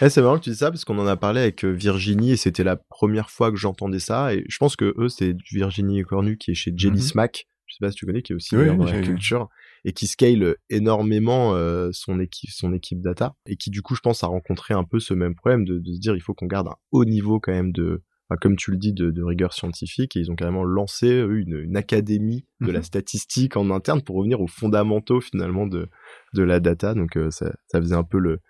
[0.00, 2.32] Eh, c'est marrant que tu dis ça parce qu'on en a parlé avec euh, Virginie
[2.32, 4.32] et c'était la première fois que j'entendais ça.
[4.32, 7.02] Et je pense que eux, c'est Virginie Cornu qui est chez Jelly mm-hmm.
[7.02, 7.48] Smack.
[7.66, 9.48] Je sais pas si tu connais, qui est aussi dans la culture
[9.84, 14.00] et qui scale énormément euh, son équipe son équipe data et qui du coup je
[14.00, 16.46] pense a rencontré un peu ce même problème de, de se dire il faut qu'on
[16.46, 19.52] garde un haut niveau quand même de enfin, comme tu le dis de, de, rigueur
[19.52, 22.84] scientifique et ils ont carrément lancé une, une académie de la mhm.
[22.84, 25.88] statistique en interne pour revenir aux fondamentaux finalement de
[26.32, 28.40] de la data donc euh, ça, ça faisait un peu le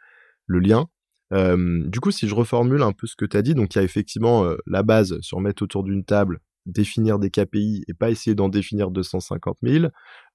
[0.46, 0.88] le lien
[1.32, 3.78] euh, du coup, si je reformule un peu ce que tu as dit, donc il
[3.78, 7.94] y a effectivement euh, la base sur mettre autour d'une table, définir des KPI et
[7.94, 9.86] pas essayer d'en définir 250 000.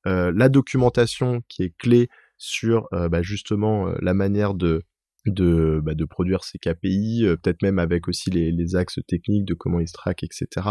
[0.08, 4.84] Euh, la documentation qui est clé sur euh, bah, justement euh, la manière de
[5.26, 9.82] de, bah, produire ces KPI, peut-être même avec aussi les, les, axes techniques de comment
[9.82, 10.66] ils se traquent, etc.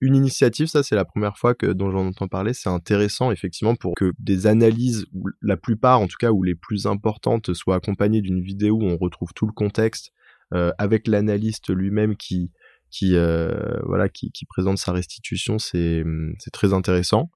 [0.00, 3.74] Une initiative, ça c'est la première fois que dont j'en entends parler, c'est intéressant effectivement
[3.74, 5.06] pour que des analyses,
[5.42, 8.96] la plupart en tout cas ou les plus importantes, soient accompagnées d'une vidéo où on
[8.96, 10.12] retrouve tout le contexte,
[10.52, 12.52] avec l'analyste lui-même qui
[12.96, 13.12] qui
[13.84, 16.04] voilà qui, présente sa restitution, c'est
[16.38, 17.30] c'est très intéressant.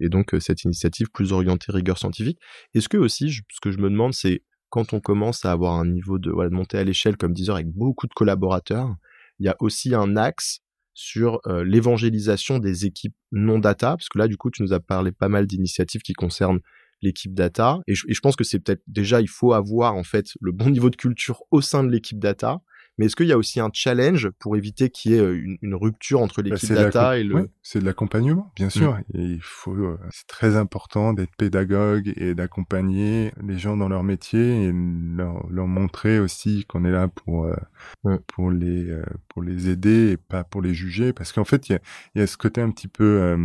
[0.00, 2.38] Et donc cette initiative plus orientée rigueur scientifique.
[2.74, 5.86] Est-ce que aussi, ce que je me demande, c'est quand on commence à avoir un
[5.86, 8.92] niveau de, de monter à l'échelle comme Deezer avec beaucoup de collaborateurs,
[9.38, 10.60] il y a aussi un axe
[10.94, 15.10] sur l'évangélisation des équipes non data, parce que là, du coup, tu nous as parlé
[15.12, 16.60] pas mal d'initiatives qui concernent
[17.02, 20.52] l'équipe data, et je, pense que c'est peut-être déjà, il faut avoir en fait le
[20.52, 22.60] bon niveau de culture au sein de l'équipe data,
[22.96, 25.74] mais est-ce qu'il y a aussi un challenge pour éviter qu'il y ait euh, une,
[25.74, 27.50] rupture entre bah, l'équipe data et le...
[27.62, 28.94] c'est de l'accompagnement, bien sûr.
[28.94, 29.02] Mmh.
[29.14, 34.64] il faut, euh, c'est très important d'être pédagogue et d'accompagner les gens dans leur métier
[34.64, 37.56] et leur, leur montrer aussi qu'on est là pour euh,
[38.04, 38.16] mmh.
[38.28, 38.96] pour les
[39.28, 41.80] pour les aider et pas pour les juger, parce qu'en fait il y a,
[42.14, 43.36] y a ce côté un petit peu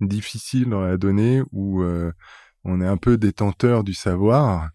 [0.00, 1.84] difficile dans la donnée où
[2.64, 4.70] on est un peu détenteur du savoir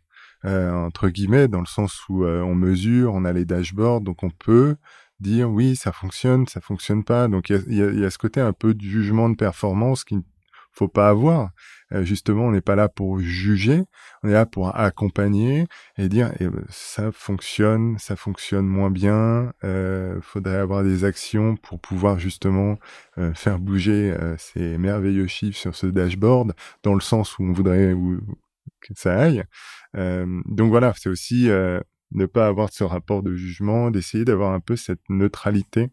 [0.45, 4.23] euh, entre guillemets, dans le sens où euh, on mesure, on a les dashboards, donc
[4.23, 4.75] on peut
[5.19, 7.27] dire oui, ça fonctionne, ça fonctionne pas.
[7.27, 10.17] Donc il y a, y a, ce côté un peu de jugement de performance qu'il
[10.17, 10.23] ne
[10.71, 11.49] faut pas avoir.
[11.93, 13.86] Euh, justement, on n'est pas là pour juger,
[14.23, 19.51] on est là pour accompagner et dire eh ben, ça fonctionne, ça fonctionne moins bien.
[19.63, 22.77] Euh, faudrait avoir des actions pour pouvoir justement
[23.34, 26.53] faire bouger ces merveilleux chiffres sur ce dashboard
[26.84, 27.95] dans le sens où on voudrait
[28.81, 29.43] que ça aille.
[29.95, 31.79] Euh, donc voilà, c'est aussi euh,
[32.12, 35.89] ne pas avoir ce rapport de jugement, d'essayer d'avoir un peu cette neutralité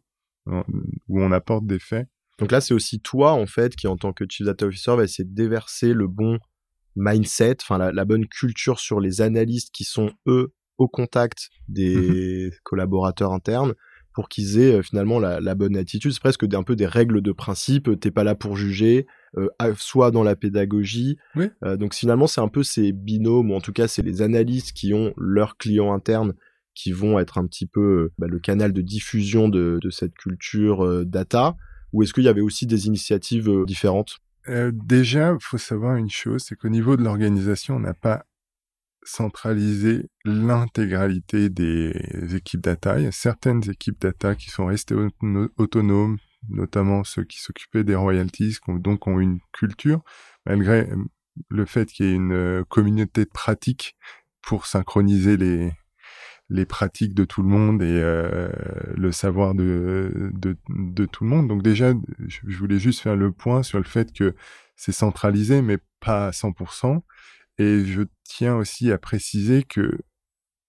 [1.09, 2.09] où on apporte des faits.
[2.41, 5.05] Donc là, c'est aussi toi, en fait, qui en tant que Chief Data Officer va
[5.05, 6.39] essayer de déverser le bon
[6.97, 12.57] mindset, enfin la, bonne culture sur les analystes qui sont, eux, au contact des mmh
[12.65, 13.75] collaborateurs internes
[14.13, 16.13] pour qu'ils aient euh, finalement la, bonne attitude.
[16.13, 17.99] C'est presque un peu des règles de principe.
[18.01, 21.19] T'es pas là pour juger, euh, soit dans la pédagogie.
[21.65, 24.73] Euh, donc finalement, c'est un peu ces binômes, ou en tout cas, c'est les analystes
[24.73, 26.35] qui ont leurs clients internes
[26.75, 31.57] qui vont être un petit peu bah, le canal de diffusion de, cette culture data.
[31.93, 34.17] Ou est-ce qu'il y avait aussi des initiatives différentes?
[34.49, 38.25] Déjà, il faut savoir une chose, c'est qu'au niveau de l'organisation, on n'a pas
[39.05, 41.93] centraliser l'intégralité des
[42.35, 42.99] équipes data.
[42.99, 44.95] Il y a certaines équipes data qui sont restées
[45.57, 50.03] autonomes, notamment ceux qui s'occupaient des royalties, donc ont une culture,
[50.47, 50.97] malgré euh,
[51.49, 53.97] le fait qu'il y ait une euh, communauté de pratiques
[54.43, 55.73] pour synchroniser les,
[56.49, 58.51] les pratiques de tout le monde et euh,
[58.97, 61.49] le savoir de, de, de, tout le monde.
[61.49, 61.93] Donc déjà,
[62.27, 64.35] je voulais juste faire le point sur le fait que
[64.77, 67.03] c'est centralisé, mais pas à 100%.
[67.59, 68.03] Et je
[68.37, 69.99] tiens aussi à préciser que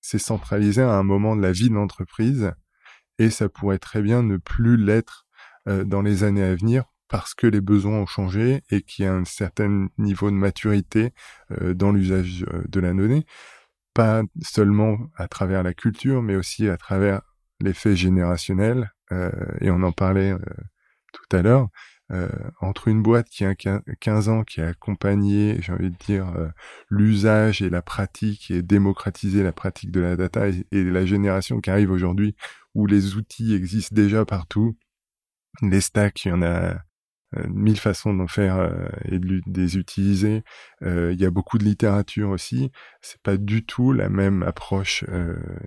[0.01, 2.51] c'est centralisé à un moment de la vie de l'entreprise
[3.19, 5.25] et ça pourrait très bien ne plus l'être
[5.67, 9.07] euh, dans les années à venir parce que les besoins ont changé et qu'il y
[9.07, 11.13] a un certain niveau de maturité
[11.51, 13.25] euh, dans l'usage euh, de la donnée,
[13.93, 17.21] pas seulement à travers la culture, mais aussi à travers
[17.61, 18.91] l'effet générationnel,
[19.61, 20.33] et on en parlait
[21.13, 21.69] tout à l'heure,
[22.11, 22.27] euh,
[22.59, 26.49] entre une boîte qui a 15 ans, qui a accompagné, j'ai envie de dire, euh,
[26.89, 31.69] l'usage et la pratique et démocratiser la pratique de la data et, la génération qui
[31.69, 32.35] arrive aujourd'hui
[32.75, 34.77] où les outils existent déjà partout,
[35.61, 36.81] les stacks, il y en a
[37.35, 38.69] euh, mille façons d'en faire
[39.05, 40.43] et de, les utiliser.
[40.81, 42.71] il y a beaucoup de littérature aussi.
[43.01, 45.05] C'est pas du tout la même approche.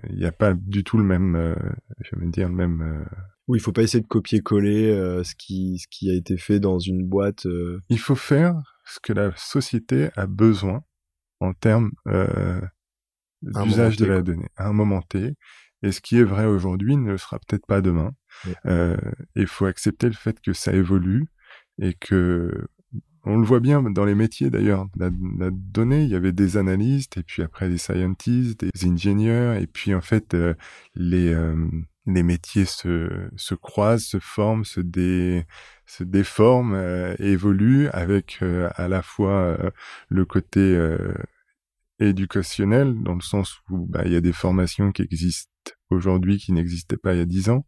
[0.09, 1.55] Il n'y a pas du tout le même,
[2.01, 3.05] je vais dire, le même
[3.47, 6.59] oui, il faut pas essayer de copier-coller euh, ce, qui, ce qui a été fait
[6.59, 7.45] dans une boîte.
[7.45, 7.79] Euh.
[7.89, 8.55] Il faut faire
[8.85, 10.83] ce que la société a besoin
[11.39, 12.59] en termes euh,
[13.41, 15.35] d'usage de la donnée à un moment T.
[15.83, 18.11] Et ce qui est vrai aujourd'hui ne le sera peut-être pas demain.
[18.65, 18.97] Euh,
[19.35, 21.27] il faut accepter le fait que ça évolue
[21.79, 22.67] et que
[23.23, 24.87] on le voit bien dans les métiers d'ailleurs.
[24.97, 29.55] La, la, donnée, il y avait des analystes et puis après des scientists, des ingénieurs
[29.55, 30.35] et puis en fait
[30.95, 31.33] les
[32.07, 35.45] les métiers se, se croisent, se forment, se, dé,
[35.85, 39.69] se déforment, euh, évoluent avec euh, à la fois euh,
[40.09, 40.57] le côté
[41.99, 45.51] éducationnel, dans le sens où bah, il y a des formations qui existent
[45.89, 47.65] aujourd'hui qui n'existaient pas il y a dix ans.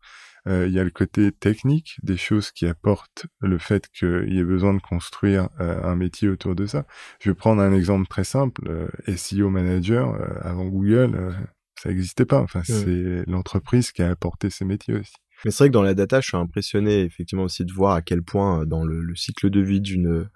[0.47, 4.43] Il y a le côté technique, des choses qui apportent le fait qu'il y ait
[4.43, 6.87] besoin de construire un métier autour de ça.
[7.19, 8.89] Je vais prendre un exemple très simple.
[9.15, 11.35] SEO manager, avant Google,
[11.81, 12.39] ça n'existait pas.
[12.39, 15.13] Enfin, c'est l'entreprise qui a apporté ces métiers aussi.
[15.45, 18.01] Mais c'est vrai que dans la data, je suis impressionné effectivement aussi de voir à
[18.01, 20.29] quel point euh, dans le, cycle de vie d'une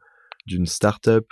[0.45, 1.25] d'une startup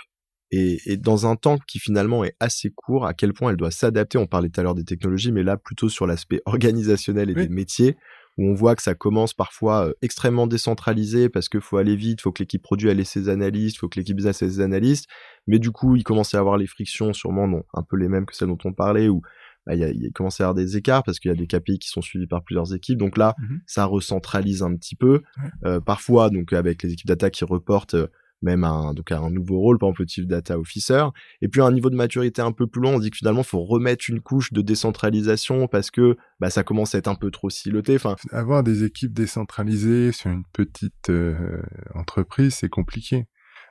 [0.50, 3.70] et, et dans un temps qui finalement est assez court, à quel point elle doit
[3.70, 4.18] s'adapter.
[4.18, 7.48] On parlait tout à l'heure des technologies, mais là plutôt sur l'aspect organisationnel et des
[7.48, 7.96] métiers
[8.38, 12.20] où on voit que ça commence parfois euh, extrêmement décentralisé parce qu'il faut aller vite,
[12.20, 14.60] il faut que l'équipe produit ait ses analystes, il faut que l'équipe business ait ses
[14.60, 15.08] analystes,
[15.46, 18.08] mais du coup il commence à y avoir les frictions sûrement non un peu les
[18.08, 19.22] mêmes que celles dont on parlait où
[19.66, 21.78] bah, y a, commence à y avoir des écarts parce qu'il y a des KPI
[21.78, 22.98] qui sont suivis par plusieurs équipes.
[22.98, 23.60] Donc là, Mhm.
[23.66, 25.22] ça recentralise un petit peu.
[25.64, 28.08] Euh, parfois, donc avec les équipes data qui reportent euh,
[28.44, 31.04] même à un, donc à un nouveau rôle, par exemple le Chief Data Officer.
[31.42, 33.42] Et puis à un niveau de maturité un peu plus long, on dit que finalement,
[33.42, 37.14] il faut remettre une couche de décentralisation parce que bah, ça commence à être un
[37.14, 37.94] peu trop siloté.
[37.94, 41.62] Enfin, Avoir des équipes décentralisées sur une petite euh,
[41.94, 43.26] entreprise, c'est compliqué.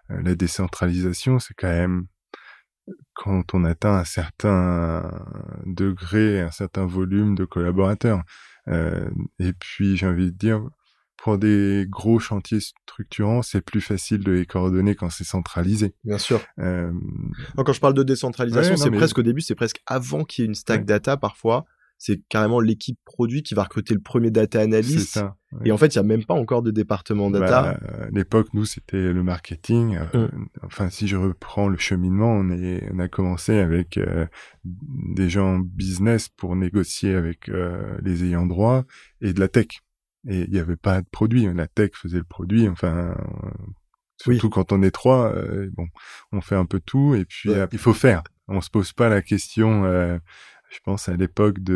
[0.09, 2.05] Euh, la décentralisation, c'est quand même
[3.13, 5.09] quand on atteint un certain
[5.65, 8.21] degré, un certain volume de collaborateurs.
[8.67, 10.61] Euh, et puis, j'ai envie de dire,
[11.17, 15.93] pour des gros chantiers structurants, c'est plus facile de les coordonner quand c'est centralisé.
[16.03, 16.41] bien sûr.
[16.59, 16.91] Euh,
[17.55, 20.43] quand je parle de décentralisation, Ouais, c'est mais- presque au début, c'est presque avant qu'il
[20.43, 20.85] y ait une stack Ouais.
[20.85, 21.65] data parfois.
[22.03, 25.09] C'est carrément l'équipe produit qui va recruter le premier data analyst.
[25.13, 25.35] ça.
[25.51, 25.59] ouais.
[25.65, 27.77] Et en fait, il y a même pas encore de département data.
[27.79, 29.99] Bah, à l'époque, nous, c'était le marketing.
[30.15, 30.27] Euh,
[30.63, 34.25] Enfin, si je reprends le cheminement, on, est, on a commencé avec euh,
[34.63, 38.83] des gens business pour négocier avec euh, les ayants droit
[39.21, 39.67] et de la tech.
[40.27, 41.47] Et il n'y avait pas de produit.
[41.53, 42.67] La tech faisait le produit.
[42.67, 43.13] Enfin,
[43.45, 43.49] euh,
[44.25, 44.35] Oui.
[44.39, 45.85] surtout quand on est trois, euh, bon,
[46.31, 47.13] on fait un peu tout.
[47.13, 47.57] Et puis, Ouais.
[47.57, 48.23] euh, il faut faire.
[48.47, 50.19] On se pose pas la question.
[50.71, 51.73] Je pense à l'époque de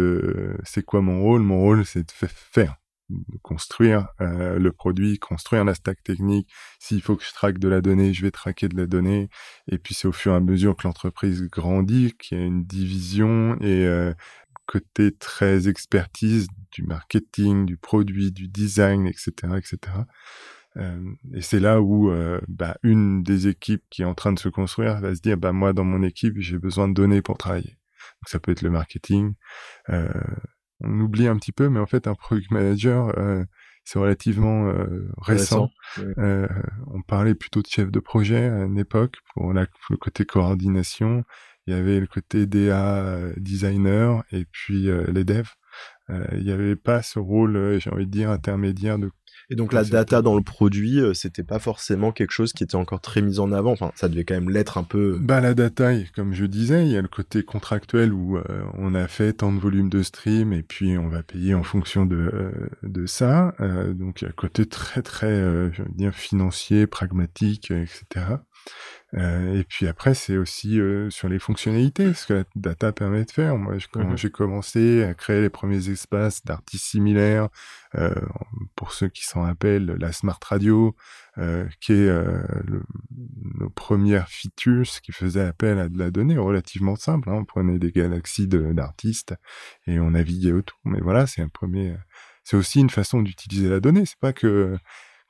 [0.57, 1.41] euh, c'est quoi mon rôle?
[1.41, 2.77] Mon rôle, c'est de fa- faire
[3.09, 6.49] de construire euh, le produit, construire la stack technique.
[6.79, 9.29] S'il faut que je traque de la donnée, je vais traquer de la donnée.
[9.71, 12.63] Et puis c'est au fur et à mesure que l'entreprise grandit, qu'il y a une
[12.65, 14.13] division et euh,
[14.65, 20.05] côté très expertise du marketing, du produit, du design, etc., etc.
[20.77, 20.99] Euh,
[21.33, 24.49] et c'est là où euh, bah, une des équipes qui est en train de se
[24.49, 27.77] construire va se dire bah moi dans mon équipe j'ai besoin de données pour travailler.
[28.25, 29.35] Donc ça peut être le marketing.
[29.89, 30.09] Euh,
[30.79, 33.43] on oublie un petit peu, mais en fait un product manager euh,
[33.83, 35.69] c'est relativement euh, récent.
[35.99, 36.47] Ouais.
[36.87, 41.23] On parlait plutôt de chef de projet à une époque pour la- le côté coordination.
[41.67, 45.51] Il y avait le côté DA designer et puis les devs.
[46.09, 49.11] Il n'y avait pas ce rôle, j'ai envie de dire, intermédiaire de
[49.49, 52.75] Et donc la data dans le produit, euh, c'était pas forcément quelque chose qui était
[52.75, 53.71] encore très mis en avant.
[53.71, 55.17] Enfin, ça devait quand même l'être un peu.
[55.21, 58.43] Bah la data, comme je disais, il y a le côté contractuel où euh,
[58.77, 62.05] on a fait tant de volume de stream et puis on va payer en fonction
[62.05, 62.51] de euh,
[62.83, 63.53] de ça.
[63.59, 67.71] Euh, donc il y a le côté très très, euh, je veux dire financier, pragmatique,
[67.71, 68.25] euh, etc.
[69.17, 73.23] Euh, et puis après c'est aussi euh, sur les fonctionnalités, ce que la data permet
[73.23, 73.55] de faire.
[73.57, 74.17] Moi, je- quand Mhm.
[74.17, 77.47] j'ai commencé à créer les premiers espaces d'artistes similaires,
[77.97, 78.13] euh,
[78.75, 80.95] pour ceux qui s'en rappellent, la Smart Radio,
[81.37, 82.83] euh, qui est euh, le-
[83.59, 87.29] nos premières features qui faisaient appel à de la donnée relativement simple.
[87.29, 87.35] Hein.
[87.35, 89.33] On prenait des galaxies de- d'artistes
[89.87, 90.77] et on naviguait autour.
[90.83, 91.95] Mais voilà, c'est un premier.
[92.43, 94.05] C'est aussi une façon d'utiliser la donnée.
[94.05, 94.77] C'est pas que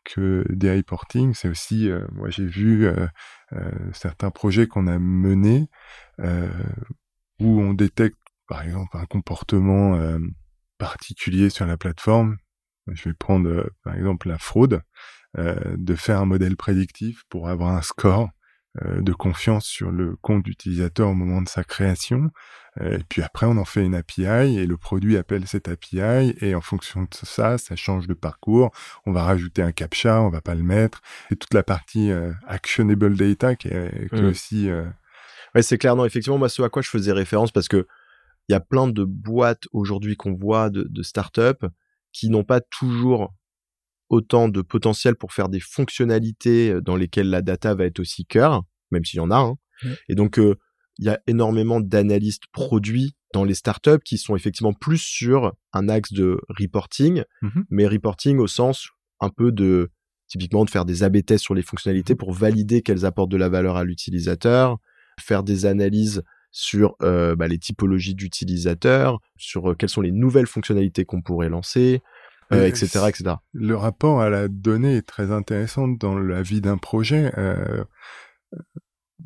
[0.05, 1.33] que des reporting.
[1.33, 3.07] C'est aussi, euh, moi j'ai vu euh,
[3.53, 5.67] euh, certains projets qu'on a menés
[7.39, 9.99] où on détecte par exemple un comportement
[10.77, 12.37] particulier sur la plateforme.
[12.87, 14.81] Je vais prendre par exemple la fraude,
[15.37, 18.29] de faire un modèle prédictif pour avoir un score
[18.83, 22.31] de confiance sur le compte d'utilisateur au moment de sa création.
[22.81, 26.35] Euh, et puis après, on en fait une API et le produit appelle cette API
[26.41, 28.71] et en fonction de ça, ça change de parcours.
[29.05, 31.01] On va rajouter un captcha, on va pas le mettre.
[31.31, 34.85] Et toute la partie euh, actionable data qui est, qui aussi euh,
[35.53, 35.95] Ouais, c'est clair.
[35.95, 37.87] Non, effectivement, moi, ce à quoi je faisais référence, parce que
[38.49, 41.65] il y a plein de boîtes aujourd'hui qu'on voit de, de startups
[42.11, 43.33] qui n'ont pas toujours
[44.09, 48.25] autant de potentiel pour faire des fonctionnalités euh, dans lesquelles la data va être aussi
[48.25, 49.37] cœur, même s'il y en a.
[49.37, 49.55] hein.
[49.83, 49.89] Mm.
[50.09, 50.55] Et donc, euh,
[50.97, 55.89] il y a énormément d'analystes produits dans les startups qui sont effectivement plus sur un
[55.89, 57.65] axe de reporting, Mhm.
[57.69, 58.87] mais reporting au sens
[59.19, 59.89] un peu de
[60.27, 63.49] typiquement de faire des AB tests sur les fonctionnalités pour valider qu'elles apportent de la
[63.49, 64.77] valeur à l'utilisateur,
[65.19, 70.47] faire des analyses sur euh, bah, les typologies d'utilisateurs, sur euh, quelles sont les nouvelles
[70.47, 72.01] fonctionnalités qu'on pourrait lancer,
[72.51, 73.35] euh, Et etc., etc.
[73.53, 77.31] le rapport à la donnée est très intéressant dans la vie d'un projet.
[77.37, 77.83] Euh,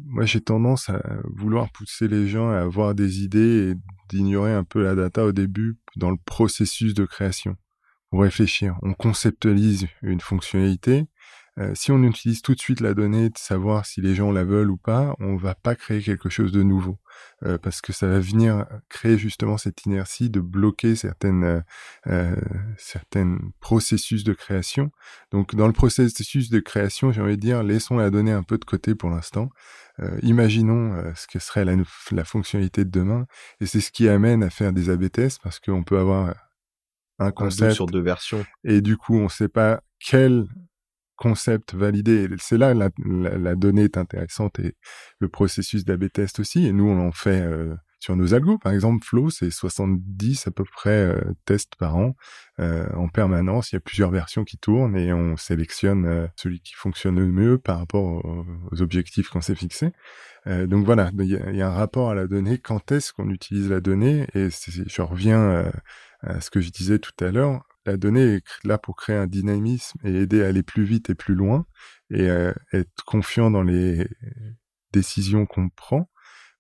[0.05, 1.01] moi, j'ai tendance à
[1.35, 3.75] vouloir pousser les gens à avoir des idées et
[4.09, 7.57] d'ignorer un peu la data au début dans le processus de création.
[8.09, 11.05] Pour réfléchir, on conceptualise une fonctionnalité.
[11.57, 14.43] Euh, si on utilise tout de suite la donnée de savoir si les gens la
[14.43, 16.99] veulent ou pas, on va pas créer quelque chose de nouveau.
[17.43, 21.63] Euh, parce que ça va venir créer justement cette inertie de bloquer certaines
[22.07, 22.35] euh,
[22.77, 24.91] certains processus de création.
[25.31, 28.57] Donc dans le processus de création, j'ai envie de dire, laissons la donnée un peu
[28.57, 29.49] de côté pour l'instant.
[30.21, 31.75] Imaginons ce que serait la,
[32.11, 33.25] la fonctionnalité de demain,
[33.59, 36.29] et c'est ce qui amène à faire des A/B tests parce qu'on peut avoir
[37.19, 38.45] un Un concept doute sur deux versions.
[38.63, 40.45] et du coup on ne sait pas quel
[41.19, 42.23] concept valider.
[42.23, 44.75] Et C'est là la, la, la donnée est intéressante et
[45.19, 46.65] le processus d'A/B test aussi.
[46.65, 48.57] Et nous on en fait euh, sur nos algos.
[48.57, 52.15] Par exemple, Flow, c'est 70 à peu près euh, tests par an
[52.59, 53.71] euh, en permanence.
[53.71, 57.27] Il y a plusieurs versions qui tournent et on sélectionne euh, celui qui fonctionne le
[57.27, 58.45] mieux par rapport aux,
[58.81, 59.91] objectifs qu'on s'est fixés.
[60.45, 62.57] donc voilà, il y, a, un rapport à la donnée.
[62.57, 64.25] Quand est-ce qu'on utilise la donnée?
[64.33, 65.69] Et je reviens
[66.21, 67.63] à ce que je disais tout à l'heure.
[67.89, 71.15] La donnée est là pour créer un dynamisme et aider à aller plus vite et
[71.15, 71.65] plus loin
[72.11, 72.25] et
[72.71, 74.07] être confiant dans les
[74.91, 76.07] décisions qu'on prend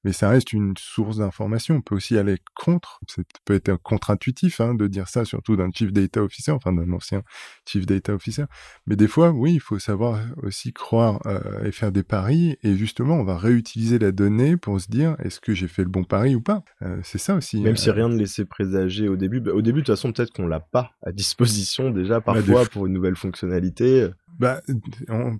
[0.03, 1.75] mais ça reste une source d'information.
[1.75, 2.99] On peut aussi aller contre.
[3.07, 6.91] Ça peut être contre-intuitif hein, de dire ça, surtout d'un chief data officer, enfin d'un
[6.93, 7.21] ancien
[7.65, 8.45] chief data officer.
[8.87, 12.57] Mais des fois, oui, il faut savoir aussi croire euh, et faire des paris.
[12.63, 15.89] Et justement, on va réutiliser la donnée pour se dire est-ce que j'ai fait le
[15.89, 16.63] bon pari ou pas?
[16.81, 17.59] Euh, c'est ça aussi.
[17.59, 19.41] Même si euh, rien ne laissait présager au début.
[19.41, 22.65] Bah, au début, de toute façon, peut-être qu'on l'a pas à disposition déjà bah, parfois
[22.65, 24.07] pour une nouvelle fonctionnalité.
[24.39, 24.61] Bah,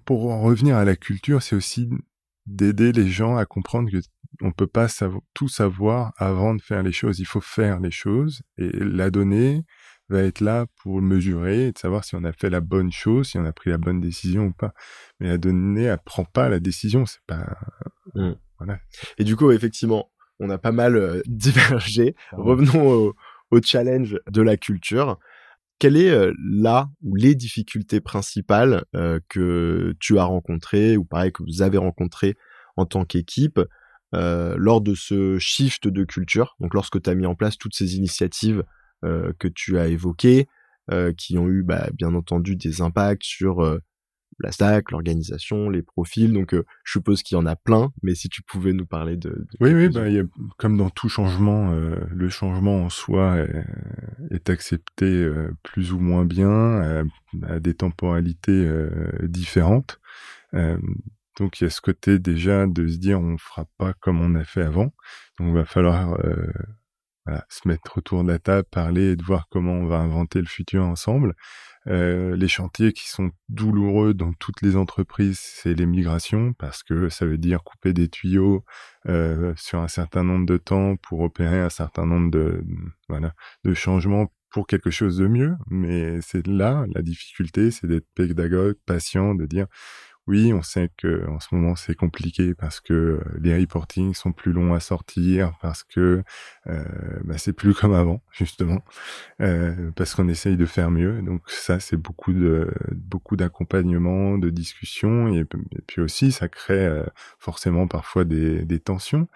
[0.04, 1.90] pour en revenir à la culture, c'est aussi
[2.50, 3.98] d'aider les gens à comprendre que
[4.42, 4.88] on peut pas
[5.34, 7.20] tout savoir avant de faire les choses.
[7.20, 9.64] Il faut faire les choses et la donnée
[10.10, 13.30] va être là pour mesurer et de savoir si on a fait la bonne chose,
[13.30, 14.74] si on a pris la bonne décision ou pas.
[15.20, 17.06] Mais la donnée, elle prend pas la décision.
[17.06, 17.58] C'est pas,
[18.16, 18.32] mmh.
[18.58, 18.80] voilà.
[19.18, 22.16] Et du coup, effectivement, on a pas mal euh, divergé.
[22.32, 23.14] Revenons
[23.52, 25.20] au, challenge de la culture.
[25.80, 31.32] Quelle est euh, là ou les difficultés principales euh, que tu as rencontrées ou pareil
[31.32, 32.36] que vous avez rencontrées
[32.76, 33.62] en tant qu'équipe
[34.14, 37.76] euh, lors de ce shift de culture, donc lorsque tu as mis en place toutes
[37.76, 38.64] ces initiatives
[39.02, 40.50] que tu as évoquées,
[41.16, 43.80] qui ont eu bah, bien entendu des impacts sur
[44.40, 46.32] la stack, l'organisation, les profils.
[46.32, 49.46] Donc, je suppose qu'il y en a plein, mais si tu pouvais nous parler de.
[49.60, 50.24] oui, oui, bah, y a,
[50.58, 53.66] comme dans tout changement, le changement en soi est,
[54.32, 55.30] est accepté
[55.64, 57.06] plus ou moins bien,
[57.44, 58.70] à des temporalités
[59.24, 60.00] différentes.
[61.40, 64.36] Donc il y a ce côté déjà de se dire on fera pas comme on
[64.36, 64.92] a fait avant.
[65.40, 66.52] Donc il va falloir euh,
[67.48, 70.48] se mettre autour de la table, parler et de voir comment on va inventer le
[70.48, 71.36] futur ensemble.
[71.88, 77.10] Euh, les chantiers qui sont douloureux dans toutes les entreprises, c'est les migrations parce que
[77.10, 78.66] ça veut dire couper des tuyaux
[79.08, 82.64] euh, sur un certain nombre de temps pour opérer un certain nombre de
[83.08, 85.56] voilà de changements pour quelque chose de mieux.
[85.70, 89.68] Mais c'est là la difficulté, c'est d'être pédagogue, patient, de dire
[90.28, 94.32] oui, on sait que en ce moment c'est compliqué parce que euh, les reportings sont
[94.32, 96.24] plus longs à sortir, parce que
[96.68, 96.84] euh,
[97.24, 98.84] bah, c'est plus comme avant justement,
[99.42, 101.22] euh, parce qu'on essaye de faire mieux.
[101.24, 105.46] Donc ça c'est beaucoup de beaucoup d'accompagnement, de discussion et,
[105.88, 107.04] puis aussi ça crée
[107.40, 109.28] forcément parfois des, des tensions.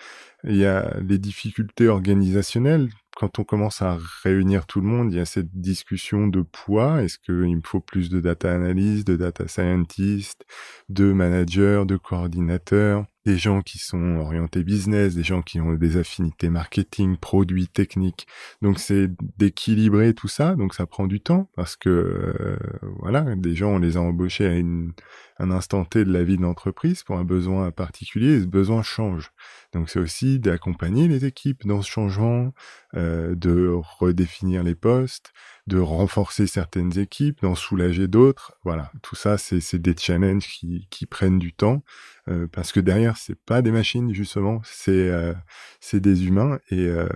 [0.43, 5.18] Il y a les difficultés organisationnelles quand on commence à réunir tout le monde, il
[5.18, 7.03] y a cette discussion de poids.
[7.03, 10.45] Est-ce qu'il me faut plus de data analyst, de data scientist,
[10.89, 15.97] de managers, de coordinateurs, des gens qui sont orientés business, des gens qui ont des
[15.97, 18.28] affinités marketing, produits, techniques.
[18.61, 20.55] Donc c'est d'équilibrer tout ça.
[20.55, 22.57] Donc ça prend du temps parce que euh,
[22.99, 24.93] voilà, des gens on les a embauchés à une,
[25.39, 28.36] un instant T de la vie de l'entreprise pour un besoin particulier.
[28.36, 29.32] Et ce besoin change.
[29.74, 32.53] Donc c'est aussi d'accompagner les équipes dans ce changement,
[32.95, 35.34] euh, de redéfinir les postes,
[35.68, 38.57] de renforcer certaines équipes, d'en soulager d'autres.
[38.64, 41.84] Voilà, tout ça, c'est des challenges qui, qui, prennent du temps
[42.28, 45.34] euh, parce que derrière, c'est pas des machines justement, c'est euh,
[45.80, 47.07] c'est des humains et, euh,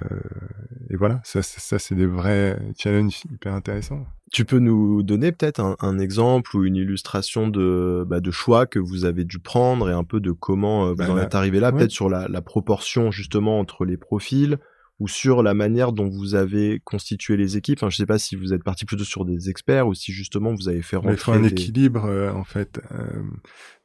[0.90, 4.06] et voilà, ça, ça c'est des vrais challenges hyper intéressants.
[4.32, 8.66] Tu peux nous donner peut-être un, un, exemple ou une illustration de, bah, de choix
[8.66, 11.62] que vous avez dû prendre et un peu de comment vous bah, en êtes arrivé
[11.62, 14.58] là, peut-être sur la, la proportion justement entre les profils,
[15.00, 17.80] ou sur la manière dont vous avez constitué les équipes.
[17.80, 20.54] Enfin, je sais pas si vous êtes parti plutôt sur des experts ou si justement
[20.54, 21.14] vous avez fait rentrer.
[21.14, 22.80] Il faut un équilibre euh, en fait.
[22.92, 23.24] Euh,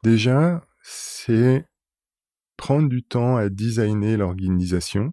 [0.03, 1.67] déjà, c'est
[2.57, 5.13] prendre du temps à designer l'organisation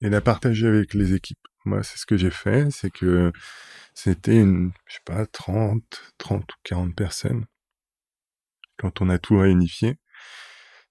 [0.00, 1.38] et la partager avec les équipes.
[1.64, 3.30] Moi, c'est ce que j'ai fait, c'est que
[3.94, 5.84] c'était une, je sais pas, 30,
[6.18, 7.46] 30 ou 40 personnes
[8.78, 9.98] quand on a tout réunifié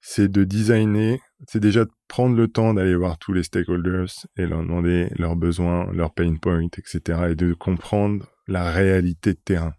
[0.01, 4.45] c'est de designer, c'est déjà de prendre le temps d'aller voir tous les stakeholders et
[4.45, 7.29] leur demander leurs besoins, leurs pain points, etc.
[7.29, 9.73] et de comprendre la réalité de terrain,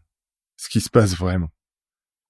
[0.57, 1.51] ce qui se passe vraiment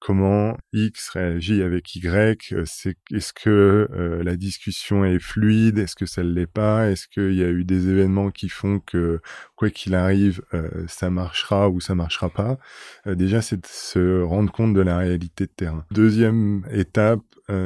[0.05, 5.95] comment X réagit avec Y, euh, c'est est-ce que euh, la discussion est fluide, est-ce
[5.95, 9.21] que ça ne l'est pas, est-ce qu'il y a eu des événements qui font que
[9.55, 12.59] quoi qu'il arrive, euh, ça marchera ou ça marchera pas?
[13.07, 15.85] déjà, c'est de se rendre compte de la réalité de terrain.
[15.91, 17.21] Deuxième étape,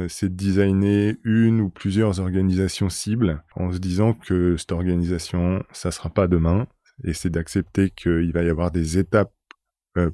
[0.09, 5.91] c'est de designer une ou plusieurs organisations cibles en se disant que cette organisation, ça
[5.91, 6.67] sera pas demain,
[7.03, 9.33] et c'est d'accepter qu'il va y avoir des étapes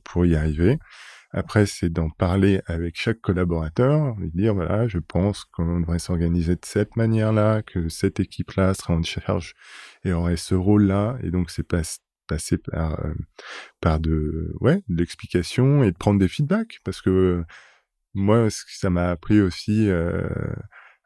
[0.04, 0.78] pour y arriver.
[1.34, 6.56] Après, c'est d'en parler avec chaque collaborateur, lui dire voilà, je pense qu'on devrait s'organiser
[6.56, 9.56] de cette manière-là, que cette équipe-là sera en charge
[10.06, 11.18] et aurait ce rôle-là.
[11.24, 11.82] Et donc, c'est pas
[12.28, 13.14] passer par euh,
[13.82, 17.44] par de ouais de l'explication et de prendre des feedbacks parce que
[18.14, 20.22] moi ça m'a appris aussi euh,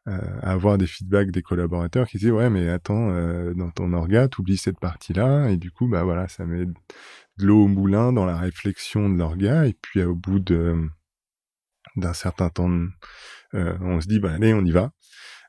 [0.08, 4.28] à avoir des feedbacks des collaborateurs qui disent ouais mais attends euh, dans ton orga
[4.40, 6.74] oublies cette partie là et du coup bah voilà ça met de
[7.38, 9.66] l'eau au moulin dans la réflexion de l'orga.
[9.68, 10.76] Et puis au bout de
[11.96, 12.70] d'un certain temps
[13.54, 14.92] on se dit bah allez on y va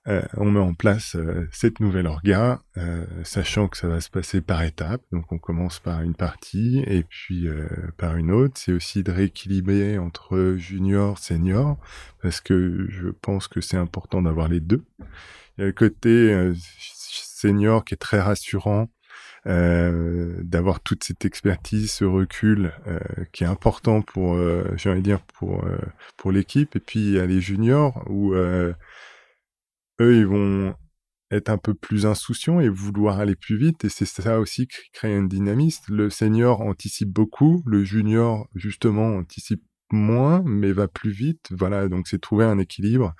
[0.09, 4.09] euh, on met en place euh, cette nouvelle orga, euh, sachant que ça va se
[4.09, 5.03] passer par étapes.
[5.13, 7.47] Donc on commence par une partie et puis
[7.97, 8.55] par une autre.
[8.57, 11.79] C'est aussi de rééquilibrer entre junior, senior,
[12.23, 14.85] parce que je pense que c'est important d'avoir les deux.
[15.57, 18.89] Il y a le côté senior qui est très rassurant,
[19.45, 22.73] d'avoir toute cette expertise, ce recul
[23.33, 24.39] qui est important pour,
[24.77, 25.65] j'ai envie de dire pour
[26.17, 26.77] pour l'équipe.
[26.77, 28.35] Et puis il y a les juniors où
[30.01, 30.75] eux, ils vont
[31.31, 33.85] être un peu plus insouciants et vouloir aller plus vite.
[33.85, 35.95] Et c'est ça aussi qui crée un dynamisme.
[35.95, 41.49] Le senior anticipe beaucoup, le junior, justement, anticipe moins, mais va plus vite.
[41.51, 43.15] Voilà, donc c'est trouver un équilibre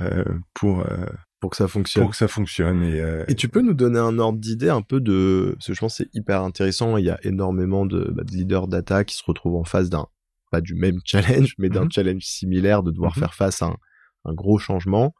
[0.00, 0.24] euh,
[0.54, 0.80] pour...
[0.80, 1.06] Euh,
[1.40, 2.04] pour que ça fonctionne.
[2.04, 2.84] Pour que ça fonctionne.
[2.84, 5.54] Et, euh, et tu peux nous donner un ordre d'idée un peu de...
[5.54, 6.96] Parce que je pense que c'est hyper intéressant.
[6.98, 10.06] Il y a énormément de, bah, de leaders data qui se retrouvent en face d'un...
[10.52, 11.92] Pas du même challenge, mais d'un mhm.
[11.92, 13.20] challenge similaire de devoir mhm.
[13.20, 13.76] faire face à un,
[14.24, 15.14] un gros changement.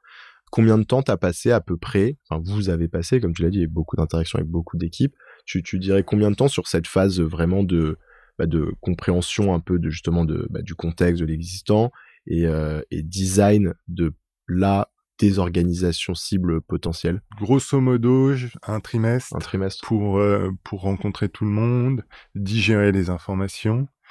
[0.53, 3.49] Combien de temps t'as passé à peu près Enfin, vous avez passé, comme tu l'as
[3.49, 5.17] dit, il y a beaucoup d'interactions avec beaucoup d'équipes.
[5.47, 7.97] Tu, tu dirais combien de temps sur cette phase vraiment de
[8.39, 11.91] bah, de compréhension un peu de justement de bah, du contexte de l'existant
[12.27, 14.13] et, euh, et design de
[14.47, 17.23] la désorganisation cible potentielle?
[17.39, 18.35] Grosso modo,
[18.67, 19.35] un trimestre.
[19.35, 19.87] Un trimestre.
[19.87, 24.02] Pour, euh, pour rencontrer tout le monde, digérer les informations, euh,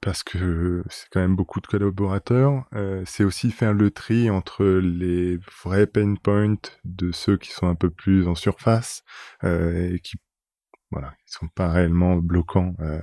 [0.00, 2.64] parce que c'est quand même beaucoup de collaborateurs.
[2.74, 7.66] Euh, c'est aussi faire le tri entre les vrais pain points de ceux qui sont
[7.68, 9.02] un peu plus en surface
[9.44, 10.16] euh, et qui
[10.90, 12.74] voilà, qui sont pas réellement bloquants.
[12.80, 13.00] Euh.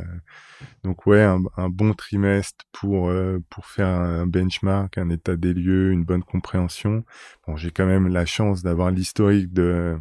[0.84, 5.92] donc ouais, un, bon trimestre pour euh, pour faire un benchmark, un état des lieux,
[5.92, 7.04] une bonne compréhension.
[7.48, 9.98] Bon, j'ai quand même la chance d'avoir l'historique de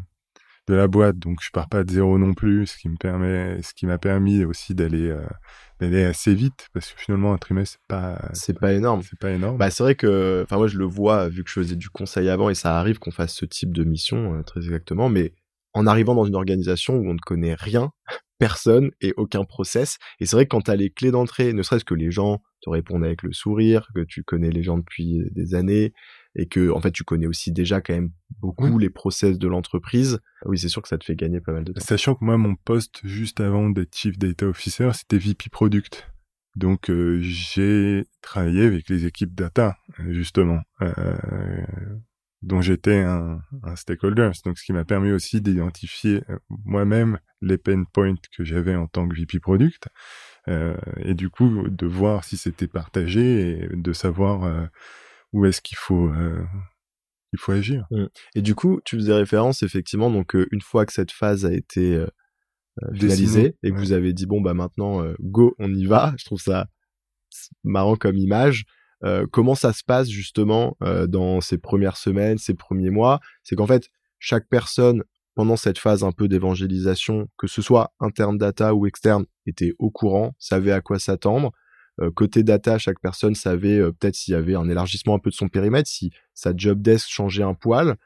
[0.68, 3.60] de la boîte, donc je pars pas de zéro non plus, ce qui me permet,
[3.62, 5.26] ce qui m'a permis aussi d'aller euh,
[5.80, 9.30] d'aller assez vite, parce que finalement un trimestre c'est pas c'est pas énorme, c'est pas
[9.30, 9.56] énorme.
[9.56, 12.28] Bah c'est vrai que, enfin moi je le vois vu que je faisais du conseil
[12.28, 15.34] avant et ça arrive qu'on fasse ce type de mission euh, très exactement, mais
[15.72, 17.90] en arrivant dans une organisation où on ne connaît rien,
[18.38, 21.62] personne et aucun process, et c'est vrai que quand tu as les clés d'entrée, ne
[21.62, 25.22] serait-ce que les gens te répondent avec le sourire, que tu connais les gens depuis
[25.30, 25.92] des années,
[26.34, 28.10] et que en fait tu connais aussi déjà quand même
[28.40, 31.64] beaucoup les process de l'entreprise, oui c'est sûr que ça te fait gagner pas mal
[31.64, 31.80] de temps.
[31.80, 36.06] Sachant que moi mon poste juste avant d'être Chief Data Officer c'était VP Product.
[36.56, 39.76] Donc euh, j'ai travaillé avec les équipes data
[40.08, 41.16] justement, euh,
[42.42, 44.30] dont j'étais un, un, stakeholder.
[44.44, 48.86] Donc ce qui m'a permis aussi d'identifier euh, moi-même les pain points que j'avais en
[48.86, 49.88] tant que VP Product.
[50.48, 54.66] Euh, et du coup de voir si c'était partagé et de savoir euh,
[55.32, 56.44] où est-ce qu'il faut euh,
[57.32, 57.86] il faut agir.
[57.90, 58.06] Mmh.
[58.34, 61.52] Et du coup, tu faisais référence effectivement donc euh, une fois que cette phase a
[61.52, 62.06] été euh,
[62.94, 66.40] finalisée et que vous avez dit bon bah maintenant go on y va, je trouve
[66.40, 66.66] ça
[67.62, 68.64] marrant comme image.
[69.30, 70.76] comment ça se passe justement
[71.08, 73.20] dans ces premières semaines, ces premiers mois?
[73.42, 75.04] C'est qu'en fait chaque personne
[75.34, 79.90] pendant cette phase un peu d'évangélisation, que ce soit interne data ou externe, était au
[79.90, 81.52] courant, savait à quoi s'attendre.
[82.02, 85.30] Euh, côté data, chaque personne savait euh, peut-être s'il y avait un élargissement un peu
[85.30, 87.96] de son périmètre, si sa job desk changeait un poil.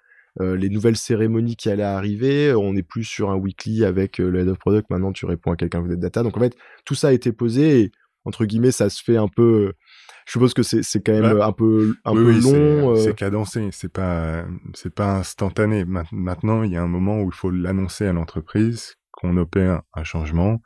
[0.41, 4.37] Euh, les nouvelles cérémonies qui allaient arriver, on n'est plus sur un weekly avec le
[4.41, 6.25] head of product, maintenant tu réponds à quelqu'un de data.
[6.25, 7.93] Donc en fait, tout ça a été posé et
[8.25, 9.75] entre guillemets, ça se fait un peu
[10.27, 13.69] je suppose que c'est c'est quand même un peu un peu long c'est cadencé.
[13.73, 15.85] C'est pas c'est pas instantané.
[15.85, 20.03] Maintenant il y a un moment où il faut l'annoncer à l'entreprise qu'on opère un
[20.03, 20.61] changement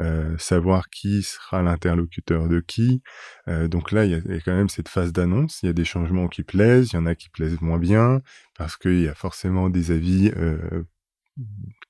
[0.00, 3.02] euh, savoir qui sera l'interlocuteur de qui.
[3.48, 5.62] Euh, donc là, il y, a, quand même cette phase d'annonce.
[5.62, 8.22] Il y a des changements qui plaisent, il y en a qui plaisent moins bien,
[8.56, 10.84] parce qu'il y a forcément des avis euh,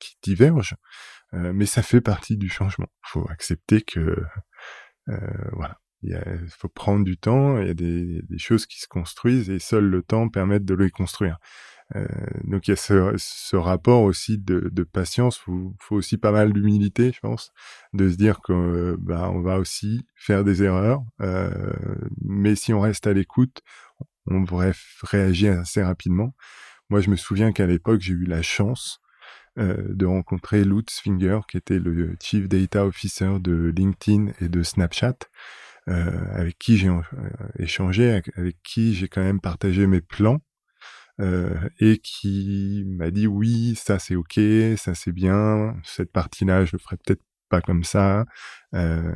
[0.00, 0.76] qui divergent.
[1.32, 2.88] mais ça fait partie du changement.
[3.06, 4.16] Il faut accepter que
[5.52, 5.78] voilà.
[6.02, 9.58] Il faut prendre du temps, il y a des, des, choses qui se construisent et
[9.58, 11.38] seul le temps permet de les construire.
[11.96, 12.06] Euh,
[12.44, 16.30] donc il y a ce, ce rapport aussi de, de patience, faut, faut aussi pas
[16.32, 17.52] mal d'humilité, je pense,
[17.92, 21.50] de se dire que bah on va aussi faire des erreurs, euh,
[22.22, 23.62] mais si on reste à l'écoute,
[24.26, 24.72] on devrait
[25.02, 26.34] réagir assez rapidement.
[26.90, 29.00] Moi, je me souviens qu'à l'époque, j'ai eu la chance
[29.58, 34.62] euh, de rencontrer Lutz Finger, qui était le Chief Data Officer de LinkedIn et de
[34.62, 35.16] Snapchat.
[35.86, 36.90] avec qui j'ai
[37.58, 40.40] échangé, avec, qui j'ai quand même partagé mes plans.
[41.18, 44.40] Et qui m'a dit oui, ça c'est ok,
[44.76, 48.24] ça c'est bien, cette partie-là je le ferai peut-être pas comme ça.
[48.74, 49.12] Euh,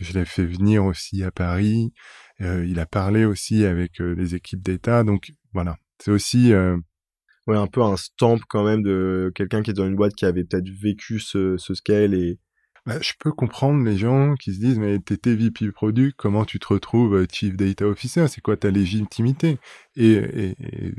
[0.00, 1.92] je l'ai fait venir aussi à Paris.
[2.40, 5.04] Euh, il a parlé aussi avec euh, les équipes d'État.
[5.04, 6.76] Donc voilà, c'est aussi euh,
[7.46, 10.24] ouais un peu un stamp quand même de quelqu'un qui est dans une boîte qui
[10.24, 12.38] avait peut-être vécu ce, ce scale et
[12.86, 16.58] bah, je peux comprendre les gens qui se disent mais t'étais VP produit, comment tu
[16.58, 18.26] te retrouves Chief Data Officer?
[18.28, 19.58] C'est quoi ta légitimité?
[19.96, 20.94] Et, et, et,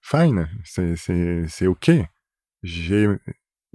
[0.00, 1.90] fine, c'est ok.
[2.62, 3.08] J'ai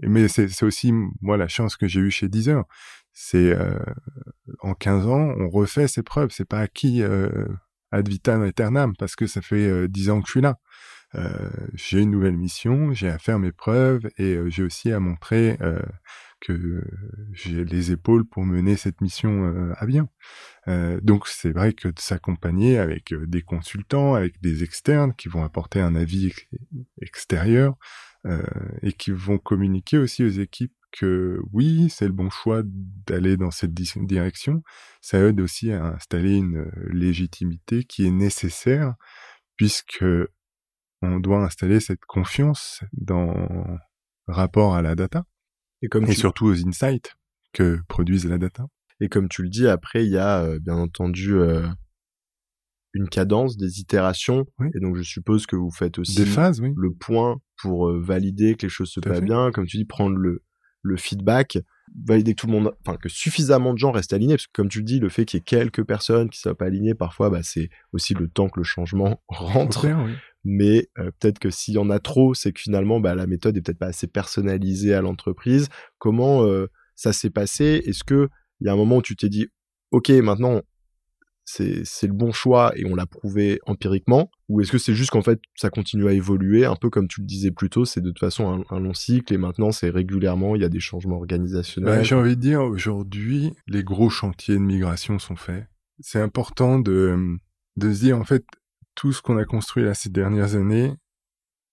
[0.04, 2.64] mais c'est aussi moi la chance que j'ai eue chez Deezer.
[3.14, 3.78] C'est euh,
[4.62, 6.30] en 15 ans, on refait ses preuves.
[6.32, 7.48] C'est pas acquis euh,
[7.92, 10.58] ad vitam aeternam parce que ça fait euh, 10 ans que je suis là.
[11.16, 15.00] Euh, j'ai une nouvelle mission, j'ai à faire mes preuves et euh, j'ai aussi à
[15.00, 15.82] montrer euh,
[16.42, 16.84] que
[17.32, 20.10] j'ai les épaules pour mener cette mission à bien.
[21.02, 25.80] donc c'est vrai que de s'accompagner avec des consultants, avec des externes qui vont apporter
[25.80, 26.34] un avis
[27.02, 27.78] extérieur,
[28.28, 28.40] euh,
[28.84, 33.50] et qui vont communiquer aussi aux équipes que oui, c'est le bon choix d'aller dans
[33.50, 34.62] cette direction.
[35.02, 38.94] Ça aide aussi à installer une euh, légitimité qui est nécessaire
[39.56, 40.06] puisque
[41.02, 43.80] on doit installer cette confiance dans
[44.28, 45.26] rapport à la data
[45.82, 47.16] et, comme et surtout aux insights
[47.54, 48.66] que produisent la data.
[49.00, 51.36] Et comme tu le dis, après, il y a euh, bien entendu
[52.94, 54.46] une cadence, des itérations.
[54.74, 58.56] Et donc, je suppose que vous faites aussi des phases, le point pour euh, valider
[58.56, 59.52] que les choses se passent bien.
[59.52, 60.44] Comme tu dis, prendre le,
[60.82, 61.60] le feedback,
[62.06, 64.36] valider que tout le monde, enfin, que suffisamment de gens restent alignés.
[64.36, 66.58] Parce que, comme tu le dis, le fait qu'il y ait quelques personnes qui soient
[66.58, 69.88] pas alignées, parfois, bah, c'est aussi le temps que le changement rentre.
[70.44, 73.58] Mais euh, peut-être que s'il y en a trop, c'est que finalement, bah, la méthode
[73.58, 75.70] est peut-être pas assez personnalisée à l'entreprise.
[76.00, 77.84] Comment euh, ça s'est passé?
[77.86, 78.30] Est-ce que
[78.60, 79.48] il y a un moment où tu t'es dit,
[79.92, 80.62] OK, maintenant,
[81.46, 84.30] c'est le bon choix et on l'a prouvé empiriquement?
[84.50, 86.66] Ou est-ce que c'est juste qu'en fait ça continue à évoluer?
[86.66, 89.34] Un peu comme tu le disais plus tôt c'est de toute façon un, long cycle
[89.34, 91.98] et maintenant c'est régulièrement il y a des changements organisationnels.
[91.98, 95.66] bah, j'ai envie de dire aujourd'hui les gros chantiers de migration sont faits.
[96.00, 97.38] C'est important de
[97.78, 98.46] de se dire en fait
[98.96, 100.94] tout ce qu'on a construit là ces dernières années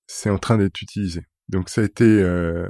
[0.07, 1.23] c'est en train d'être utilisé.
[1.49, 2.69] Donc ça a été euh,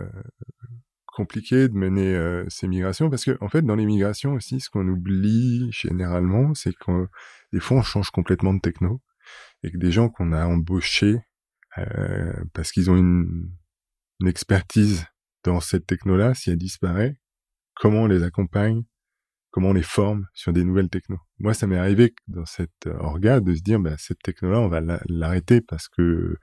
[1.06, 4.70] compliqué de mener euh, ces migrations parce que en fait dans les migrations aussi ce
[4.70, 7.06] qu'on oublie généralement c'est que
[7.52, 9.00] des fois on change complètement de techno
[9.62, 11.18] et que des gens qu'on a embauchés
[11.78, 13.50] euh, parce qu'ils ont une,
[14.20, 15.04] une, expertise
[15.44, 17.20] dans cette techno-là, si elle disparaît,
[17.74, 18.82] comment on les accompagne,
[19.50, 21.20] comment on les forme sur des nouvelles technos.
[21.38, 24.80] Moi, ça m'est arrivé dans cette orga de se dire, bah, cette techno-là, on va
[25.08, 26.36] l'arrêter parce que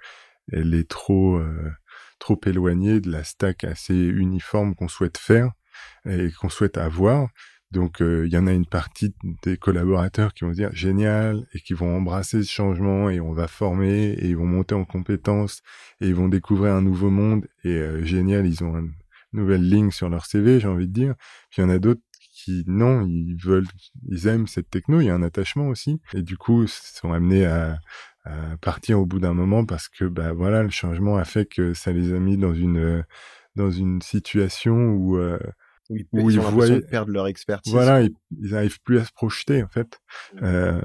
[0.51, 1.71] elle est trop euh,
[2.19, 5.51] trop éloigné de la stack assez uniforme qu'on souhaite faire
[6.05, 7.29] et qu'on souhaite avoir.
[7.71, 11.59] Donc euh, il y en a une partie des collaborateurs qui vont dire génial et
[11.59, 15.61] qui vont embrasser ce changement et on va former et ils vont monter en compétences
[15.99, 18.93] et ils vont découvrir un nouveau monde et euh, génial, ils ont une
[19.33, 21.15] nouvelle ligne sur leur CV, j'ai envie de dire.
[21.49, 22.01] Puis il y en a d'autres
[22.45, 23.67] qui non, ils veulent,
[24.07, 27.45] ils aiment cette techno, il y a un attachement aussi et du coup sont amenés
[27.45, 27.79] à,
[28.59, 31.91] partir au bout d'un moment parce que bah voilà le changement a fait que ça
[31.91, 33.05] les a mis dans une
[33.55, 35.37] dans une situation où euh,
[35.91, 37.71] où ils, où ils voient perdre leur expertise.
[37.71, 39.99] Voilà, ils, n'arrivent plus à se projeter en fait.
[40.33, 40.39] Mmh.
[40.41, 40.81] Euh,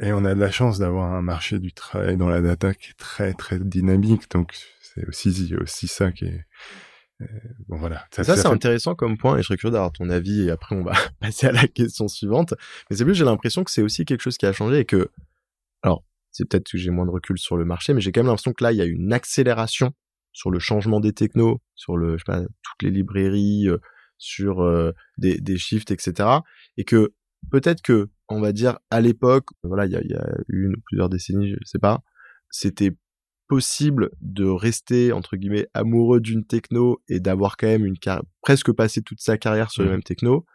[0.00, 2.90] et on a de la chance d'avoir un marché du travail dans la data qui
[2.90, 4.28] est très très dynamique.
[4.32, 6.44] Donc c'est aussi aussi ça qui est
[7.68, 8.04] bon voilà.
[8.10, 10.76] Ça, ça c'est intéressant comme point et je serais curieux d'avoir ton avis et après
[10.76, 12.54] on va passer à la question suivante.
[12.88, 15.10] Mais c'est plus j'ai l'impression que c'est aussi quelque chose qui a changé et que
[15.82, 16.04] alors
[16.34, 18.52] c'est peut-être que j'ai moins de recul sur le marché, mais j'ai quand même l'impression
[18.52, 19.92] que là, il y a une accélération
[20.32, 23.78] sur le changement des technos, sur le, je sais pas, toutes les librairies, euh,
[24.18, 26.28] sur euh, des, des shifts, etc.
[26.76, 27.14] Et que
[27.52, 30.80] peut-être que, on va dire, à l'époque, voilà, il y a, y a une ou
[30.86, 32.02] plusieurs décennies, je sais pas,
[32.50, 32.96] c'était
[33.48, 37.96] possible de rester entre guillemets amoureux d'une techno et d'avoir quand même une
[38.40, 40.46] presque passé toute sa carrière sur les mêmes techno,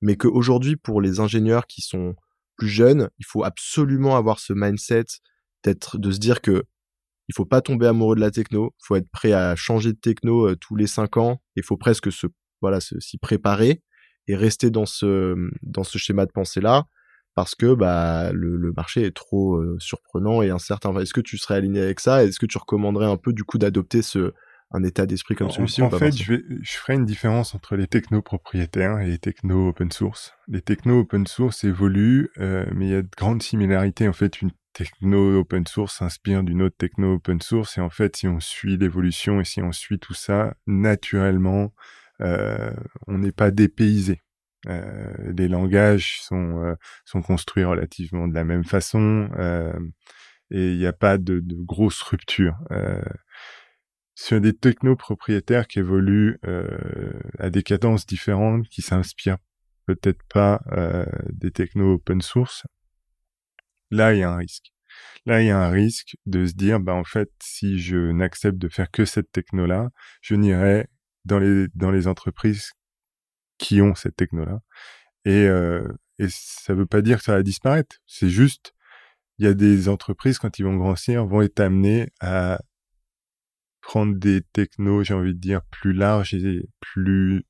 [0.00, 2.14] mais qu'aujourd'hui pour les ingénieurs qui sont
[2.56, 5.04] plus jeune, il faut absolument avoir ce mindset
[5.64, 6.64] d'être, de se dire que
[7.28, 9.98] il faut pas tomber amoureux de la techno, il faut être prêt à changer de
[9.98, 12.28] techno euh, tous les cinq ans, il faut presque se,
[12.60, 13.82] voilà, s'y préparer
[14.28, 16.86] et rester dans ce, dans ce schéma de pensée là,
[17.36, 20.98] parce que bah le, le marché est trop euh, surprenant et incertain.
[20.98, 22.24] Est-ce que tu serais aligné avec ça?
[22.24, 24.32] Est-ce que tu recommanderais un peu du coup d'adopter ce
[24.72, 27.86] un état d'esprit comme celui-ci En, fait, je, vais, je ferai une différence entre les
[27.86, 30.32] technos propriétaires et les technos open source.
[30.48, 34.08] Les technos open source évoluent, euh, mais il y a de grandes similarités.
[34.08, 38.16] En fait, une techno open source s'inspire d'une autre techno open source, et en fait,
[38.16, 41.72] si on suit l'évolution et si on suit tout ça, naturellement,
[42.22, 42.72] euh,
[43.06, 44.20] on n'est pas dépaysé.
[44.66, 49.28] Euh, les langages sont euh, sont construits relativement de la même façon
[50.50, 52.56] et il n'y a pas de, de grosse rupture.
[54.14, 56.38] sur des technos propriétaires qui évoluent
[57.38, 59.38] à des cadences différentes, qui s'inspirent
[59.86, 60.60] peut-être pas
[61.32, 62.66] des technos open source,
[63.90, 64.72] là il y a un risque.
[65.26, 68.58] Là, il y a un risque de se dire, bah en fait, si je n'accepte
[68.58, 69.90] de faire que cette techno-là,
[70.22, 70.86] je n'irai
[71.24, 72.70] dans les dans les entreprises
[73.58, 74.60] qui ont cette techno-là.
[75.24, 75.86] Et euh,
[76.18, 77.96] et ça veut pas dire que ça va disparaître.
[78.06, 78.74] C'est juste,
[79.38, 82.60] il y a des entreprises quand ils vont grossir vont être amenées à
[83.82, 87.44] prendre des technos, j'ai envie de dire, plus larges et plus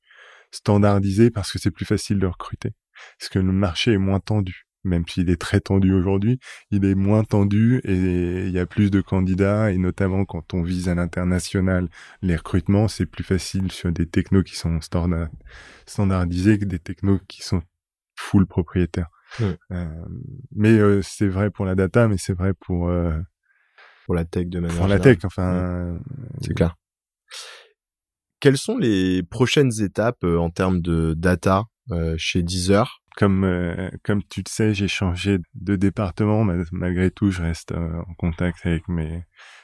[0.51, 2.73] standardisés parce que c'est plus facile de recruter.
[3.19, 6.39] Parce que le marché est moins tendu même s'il est très tendu aujourd'hui,
[6.71, 10.63] il est moins tendu et il y a plus de candidats et notamment quand on
[10.63, 11.89] vise à l'international,
[12.21, 14.79] les recrutements, c'est plus facile sur des technos qui sont
[15.85, 17.61] standardisés que des technos qui sont
[18.15, 19.09] full propriétaires.
[19.41, 19.85] Euh,
[20.55, 23.19] mais euh, c'est vrai pour la data, mais c'est vrai pour euh,
[24.05, 25.99] pour la tech de manière pour la tech, enfin,
[26.41, 26.75] c'est clair.
[28.39, 31.65] Quelles sont les prochaines étapes en termes de data
[32.17, 33.01] chez Deezer?
[33.17, 38.01] Comme euh, comme tu le sais, j'ai changé de département, malgré tout, je reste euh,
[38.07, 39.23] en contact avec mes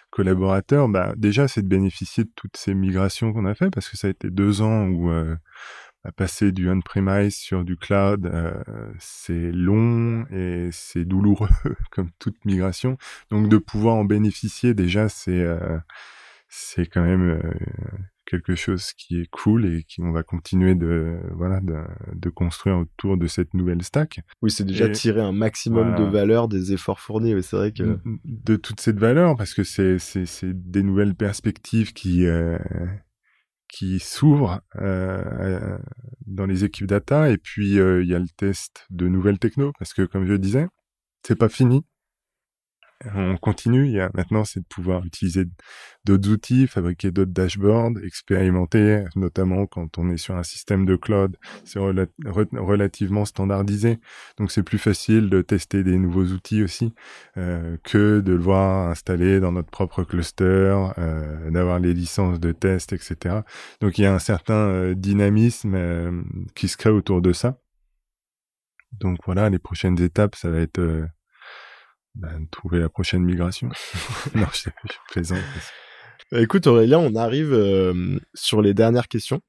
[0.10, 0.89] collaborateurs.
[0.89, 4.08] Bah déjà, c'est de bénéficier de toutes ces migrations qu'on a fait parce que ça
[4.08, 5.36] a été deux ans où euh,
[6.04, 8.30] à passer du on-premise sur du cloud,
[8.99, 11.47] c'est long et c'est douloureux
[11.91, 12.97] comme toute migration.
[13.30, 15.45] Donc de pouvoir en bénéficier déjà, c'est
[16.49, 17.39] c'est quand même
[18.34, 23.15] quelque chose qui est cool et qui on va continuer de voilà de, construire autour
[23.17, 24.21] de cette nouvelle stack.
[24.41, 27.36] Oui, c'est déjà tirer un maximum de valeur des efforts fournis.
[27.43, 29.97] C'est vrai que de toute cette valeur parce que c'est
[30.45, 32.57] des nouvelles perspectives qui euh,
[33.67, 35.77] qui s'ouvrent euh,
[36.25, 39.73] dans les équipes data et puis euh, il y a le test de nouvelles techno
[39.77, 40.67] parce que comme je disais,
[41.25, 41.86] c'est pas fini
[43.16, 43.99] on continue.
[44.14, 45.45] Maintenant, c'est de pouvoir utiliser
[46.06, 51.38] d'autres outils, fabriquer d'autres dashboards, expérimenter, notamment quand on est sur un système de cloud,
[51.64, 53.99] c'est relativement standardisé.
[54.38, 56.93] Donc, c'est plus facile de tester des nouveaux outils aussi
[57.38, 62.51] euh, que de le voir installé dans notre propre cluster, euh, d'avoir les licences de
[62.51, 63.41] test, etc.
[63.82, 66.24] Donc, il y a un certain euh, dynamisme
[66.56, 67.58] qui se crée autour de ça.
[68.99, 71.08] Donc voilà, les prochaines étapes, ça va être
[72.16, 73.70] bah, trouver la prochaine migration.
[74.36, 75.43] non, je, je plaisante.
[76.32, 79.41] Bah, écoute Aurélien, on arrive euh, sur les dernières questions.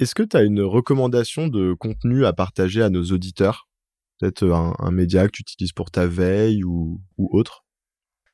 [0.00, 3.68] Est-ce que tu as une recommandation de contenu à partager à nos auditeurs?
[4.18, 7.64] Peut-être un, un, média que tu utilises pour ta veille ou, ou autre?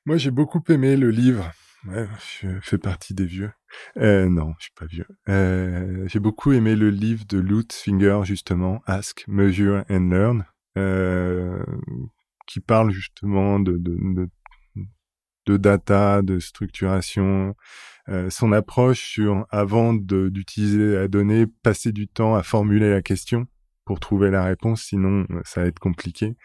[0.07, 1.51] Moi, j'ai beaucoup aimé le livre.
[1.87, 2.07] Ouais,
[2.41, 3.51] je fais partie des vieux.
[3.97, 5.07] Euh, non, je suis pas vieux.
[5.29, 10.45] Euh, j'ai beaucoup aimé le livre de Lutz Finger, justement, Ask, Measure and Learn,
[10.77, 11.65] euh,
[12.51, 14.29] qui parle justement de, de,
[15.47, 17.55] de, data, de structuration,
[18.09, 23.47] euh, son approche sur avant d'utiliser la donnée, passer du temps à formuler la question
[23.85, 26.37] pour trouver la réponse, sinon euh, ça va être compliqué.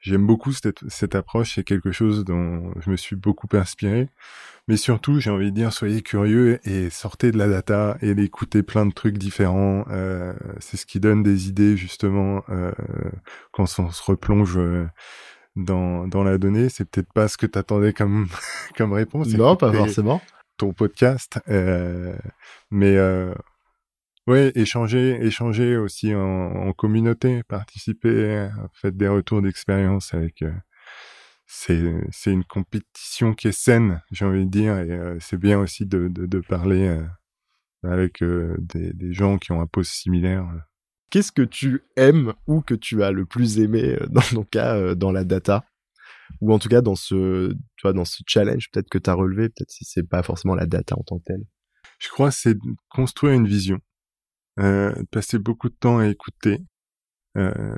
[0.00, 4.08] J'aime beaucoup cette, cette approche, c'est quelque chose dont je me suis beaucoup inspiré.
[4.66, 8.62] Mais surtout, j'ai envie de dire, soyez curieux et sortez de la data et écoutez
[8.62, 9.84] plein de trucs différents.
[9.90, 12.72] Euh, c'est ce qui donne des idées justement euh,
[13.52, 14.86] quand on se replonge euh,
[15.56, 18.28] dans, dans la donnée, c'est peut-être pas ce que tu attendais comme,
[18.76, 19.28] comme réponse.
[19.28, 20.20] Non, pas forcément.
[20.56, 21.40] Ton podcast.
[21.48, 22.14] Euh,
[22.70, 23.34] mais euh,
[24.26, 30.42] ouais, échanger, échanger aussi en, en communauté, participer, faites des retours d'expérience avec.
[30.42, 30.52] Euh,
[31.46, 31.82] c'est
[32.12, 35.84] c'est une compétition qui est saine, j'ai envie de dire, et euh, c'est bien aussi
[35.84, 37.04] de, de, de parler euh,
[37.82, 40.46] avec des, des gens qui ont un poste similaire
[41.10, 44.76] qu'est-ce que tu aimes ou que tu as le plus aimé euh, dans ton cas
[44.76, 45.64] euh, dans la data?
[46.40, 49.14] Ou en tout cas dans ce tu vois dans ce challenge peut-être que tu as
[49.14, 51.44] relevé peut-être si c'est pas forcément la data en tant que telle?
[51.98, 52.56] Je crois c'est
[52.88, 53.80] construire une vision.
[54.58, 56.58] Euh, passer beaucoup de temps à écouter.
[57.36, 57.76] Euh,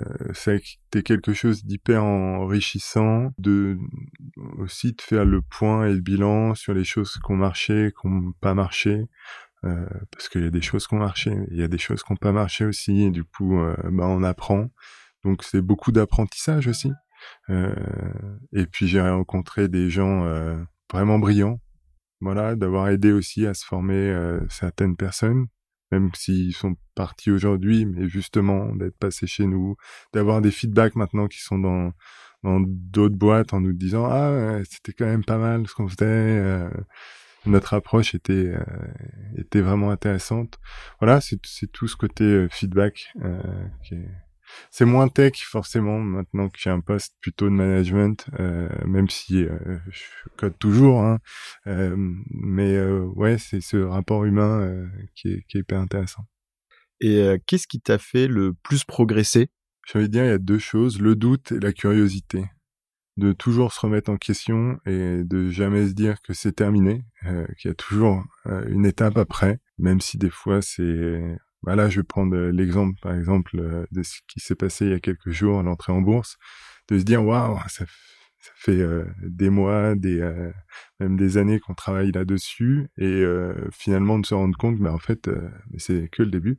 [1.05, 3.79] quelque chose d'hyper enrichissant de
[4.57, 8.09] aussi de faire le point et le bilan sur les choses qui ont marché qui
[8.09, 9.05] n'ont pas marché
[9.65, 12.03] euh, parce qu'il y a des choses qui ont marché, il y a des choses
[12.03, 14.71] qui n'ont pas marché aussi, et du coup, euh, bah, on apprend.
[15.25, 16.91] Donc c'est beaucoup d'apprentissage aussi.
[17.51, 17.73] Euh,
[18.53, 20.27] et puis j'ai rencontré des gens
[20.93, 21.61] vraiment brillants,
[22.21, 24.13] voilà, d'avoir aidé aussi à se former
[24.51, 25.47] certaines personnes,
[25.93, 29.77] même s'ils sont partis aujourd'hui, mais justement d'être passés chez nous,
[30.13, 31.93] d'avoir des feedbacks maintenant qui sont dans
[32.43, 36.69] dans d'autres boîtes en nous disant ah c'était quand même pas mal ce qu'on faisait
[37.47, 38.55] notre approche était
[39.37, 40.59] était vraiment intéressante.
[41.01, 41.41] Voilà, c'est
[41.73, 43.13] tout ce côté feedback
[43.85, 44.09] qui est
[44.71, 49.45] c'est moins tech forcément maintenant que j'ai un poste plutôt de management, euh, même si
[49.45, 50.03] euh, je
[50.37, 51.03] code toujours.
[51.03, 51.19] Hein,
[51.67, 51.95] euh,
[52.31, 52.81] mais
[53.17, 56.27] ouais, c'est ce rapport humain qui est, qui, est, hyper intéressant.
[57.01, 59.49] Et qu'est-ce qui t'a fait le plus progresser?
[59.87, 62.45] J'ai envie de dire, il y a deux choses le doute et la curiosité.
[63.19, 67.05] De toujours se remettre en question et de jamais se dire que c'est terminé,
[67.59, 68.25] qu'il y a toujours
[68.69, 72.99] une étape après, même si des fois c'est bah là, je vais prendre euh, l'exemple,
[73.01, 75.93] par exemple, euh, de ce qui s'est passé il y a quelques jours à l'entrée
[75.93, 76.37] en bourse,
[76.89, 77.85] de se dire waouh, ça,
[78.43, 80.21] ça fait euh, des mois, des
[81.01, 83.25] même des années qu'on travaille là-dessus, et
[83.73, 85.31] finalement de se rendre compte, mais en fait,
[85.79, 86.59] c'est que le début.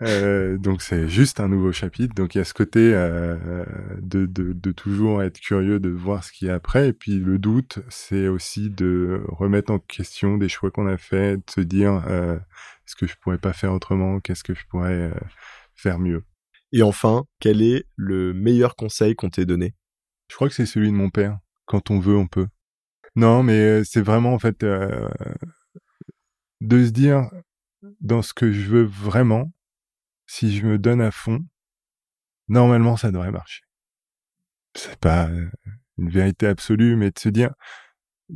[0.60, 2.14] donc c'est juste un nouveau chapitre.
[2.14, 6.32] Donc il y a ce côté de, de, de, toujours être curieux de voir ce
[6.32, 6.88] qu'il y a après.
[6.88, 11.46] Et puis le doute, c'est aussi de remettre en question des choix qu'on a faits,
[11.46, 12.02] de se dire
[12.88, 15.14] est-ce que je pourrais pas faire autrement Qu'est-ce que je pourrais euh,
[15.74, 16.24] faire mieux
[16.72, 19.74] Et enfin, quel est le meilleur conseil qu'on t'ait donné?
[20.28, 21.38] Je crois que c'est celui de mon père.
[21.66, 22.48] Quand on veut, on peut.
[23.16, 25.08] Non, mais euh, c'est vraiment en fait euh,
[26.60, 27.30] de se dire
[28.00, 29.52] dans ce que je veux vraiment,
[30.26, 31.44] si je me donne à fond,
[32.48, 33.64] normalement ça devrait marcher.
[34.74, 35.28] C'est pas
[35.98, 37.54] une vérité absolue, mais de se dire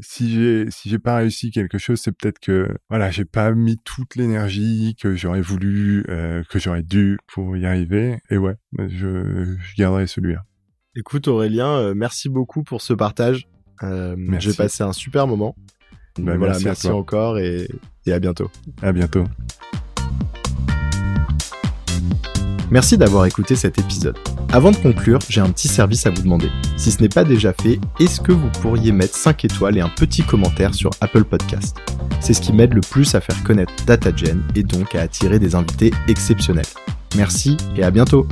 [0.01, 3.79] si j'ai si j'ai pas réussi quelque chose, c'est peut-être que voilà, j'ai pas mis
[3.85, 8.19] toute l'énergie que j'aurais voulu, euh, que j'aurais dû pour y arriver.
[8.31, 10.45] Et ouais, je, je garderai celui-là.
[10.95, 13.49] Écoute Aurélien, euh, merci beaucoup pour ce partage.
[13.83, 15.57] Euh, j'ai passé un super moment.
[16.19, 17.67] Bah, voilà, merci, merci encore et,
[18.05, 18.51] et à bientôt.
[18.83, 19.25] À bientôt.
[22.71, 24.19] Merci d'avoir écouté cet épisode.
[24.53, 26.51] Avant de conclure, j'ai un petit service à vous demander.
[26.77, 29.89] Si ce n'est pas déjà fait, est-ce que vous pourriez mettre 5 étoiles et un
[29.89, 31.79] petit commentaire sur Apple Podcast?
[32.21, 35.55] C'est ce qui m'aide le plus à faire connaître DataGen et donc à attirer des
[35.55, 36.67] invités exceptionnels.
[37.17, 38.27] Merci et à bientôt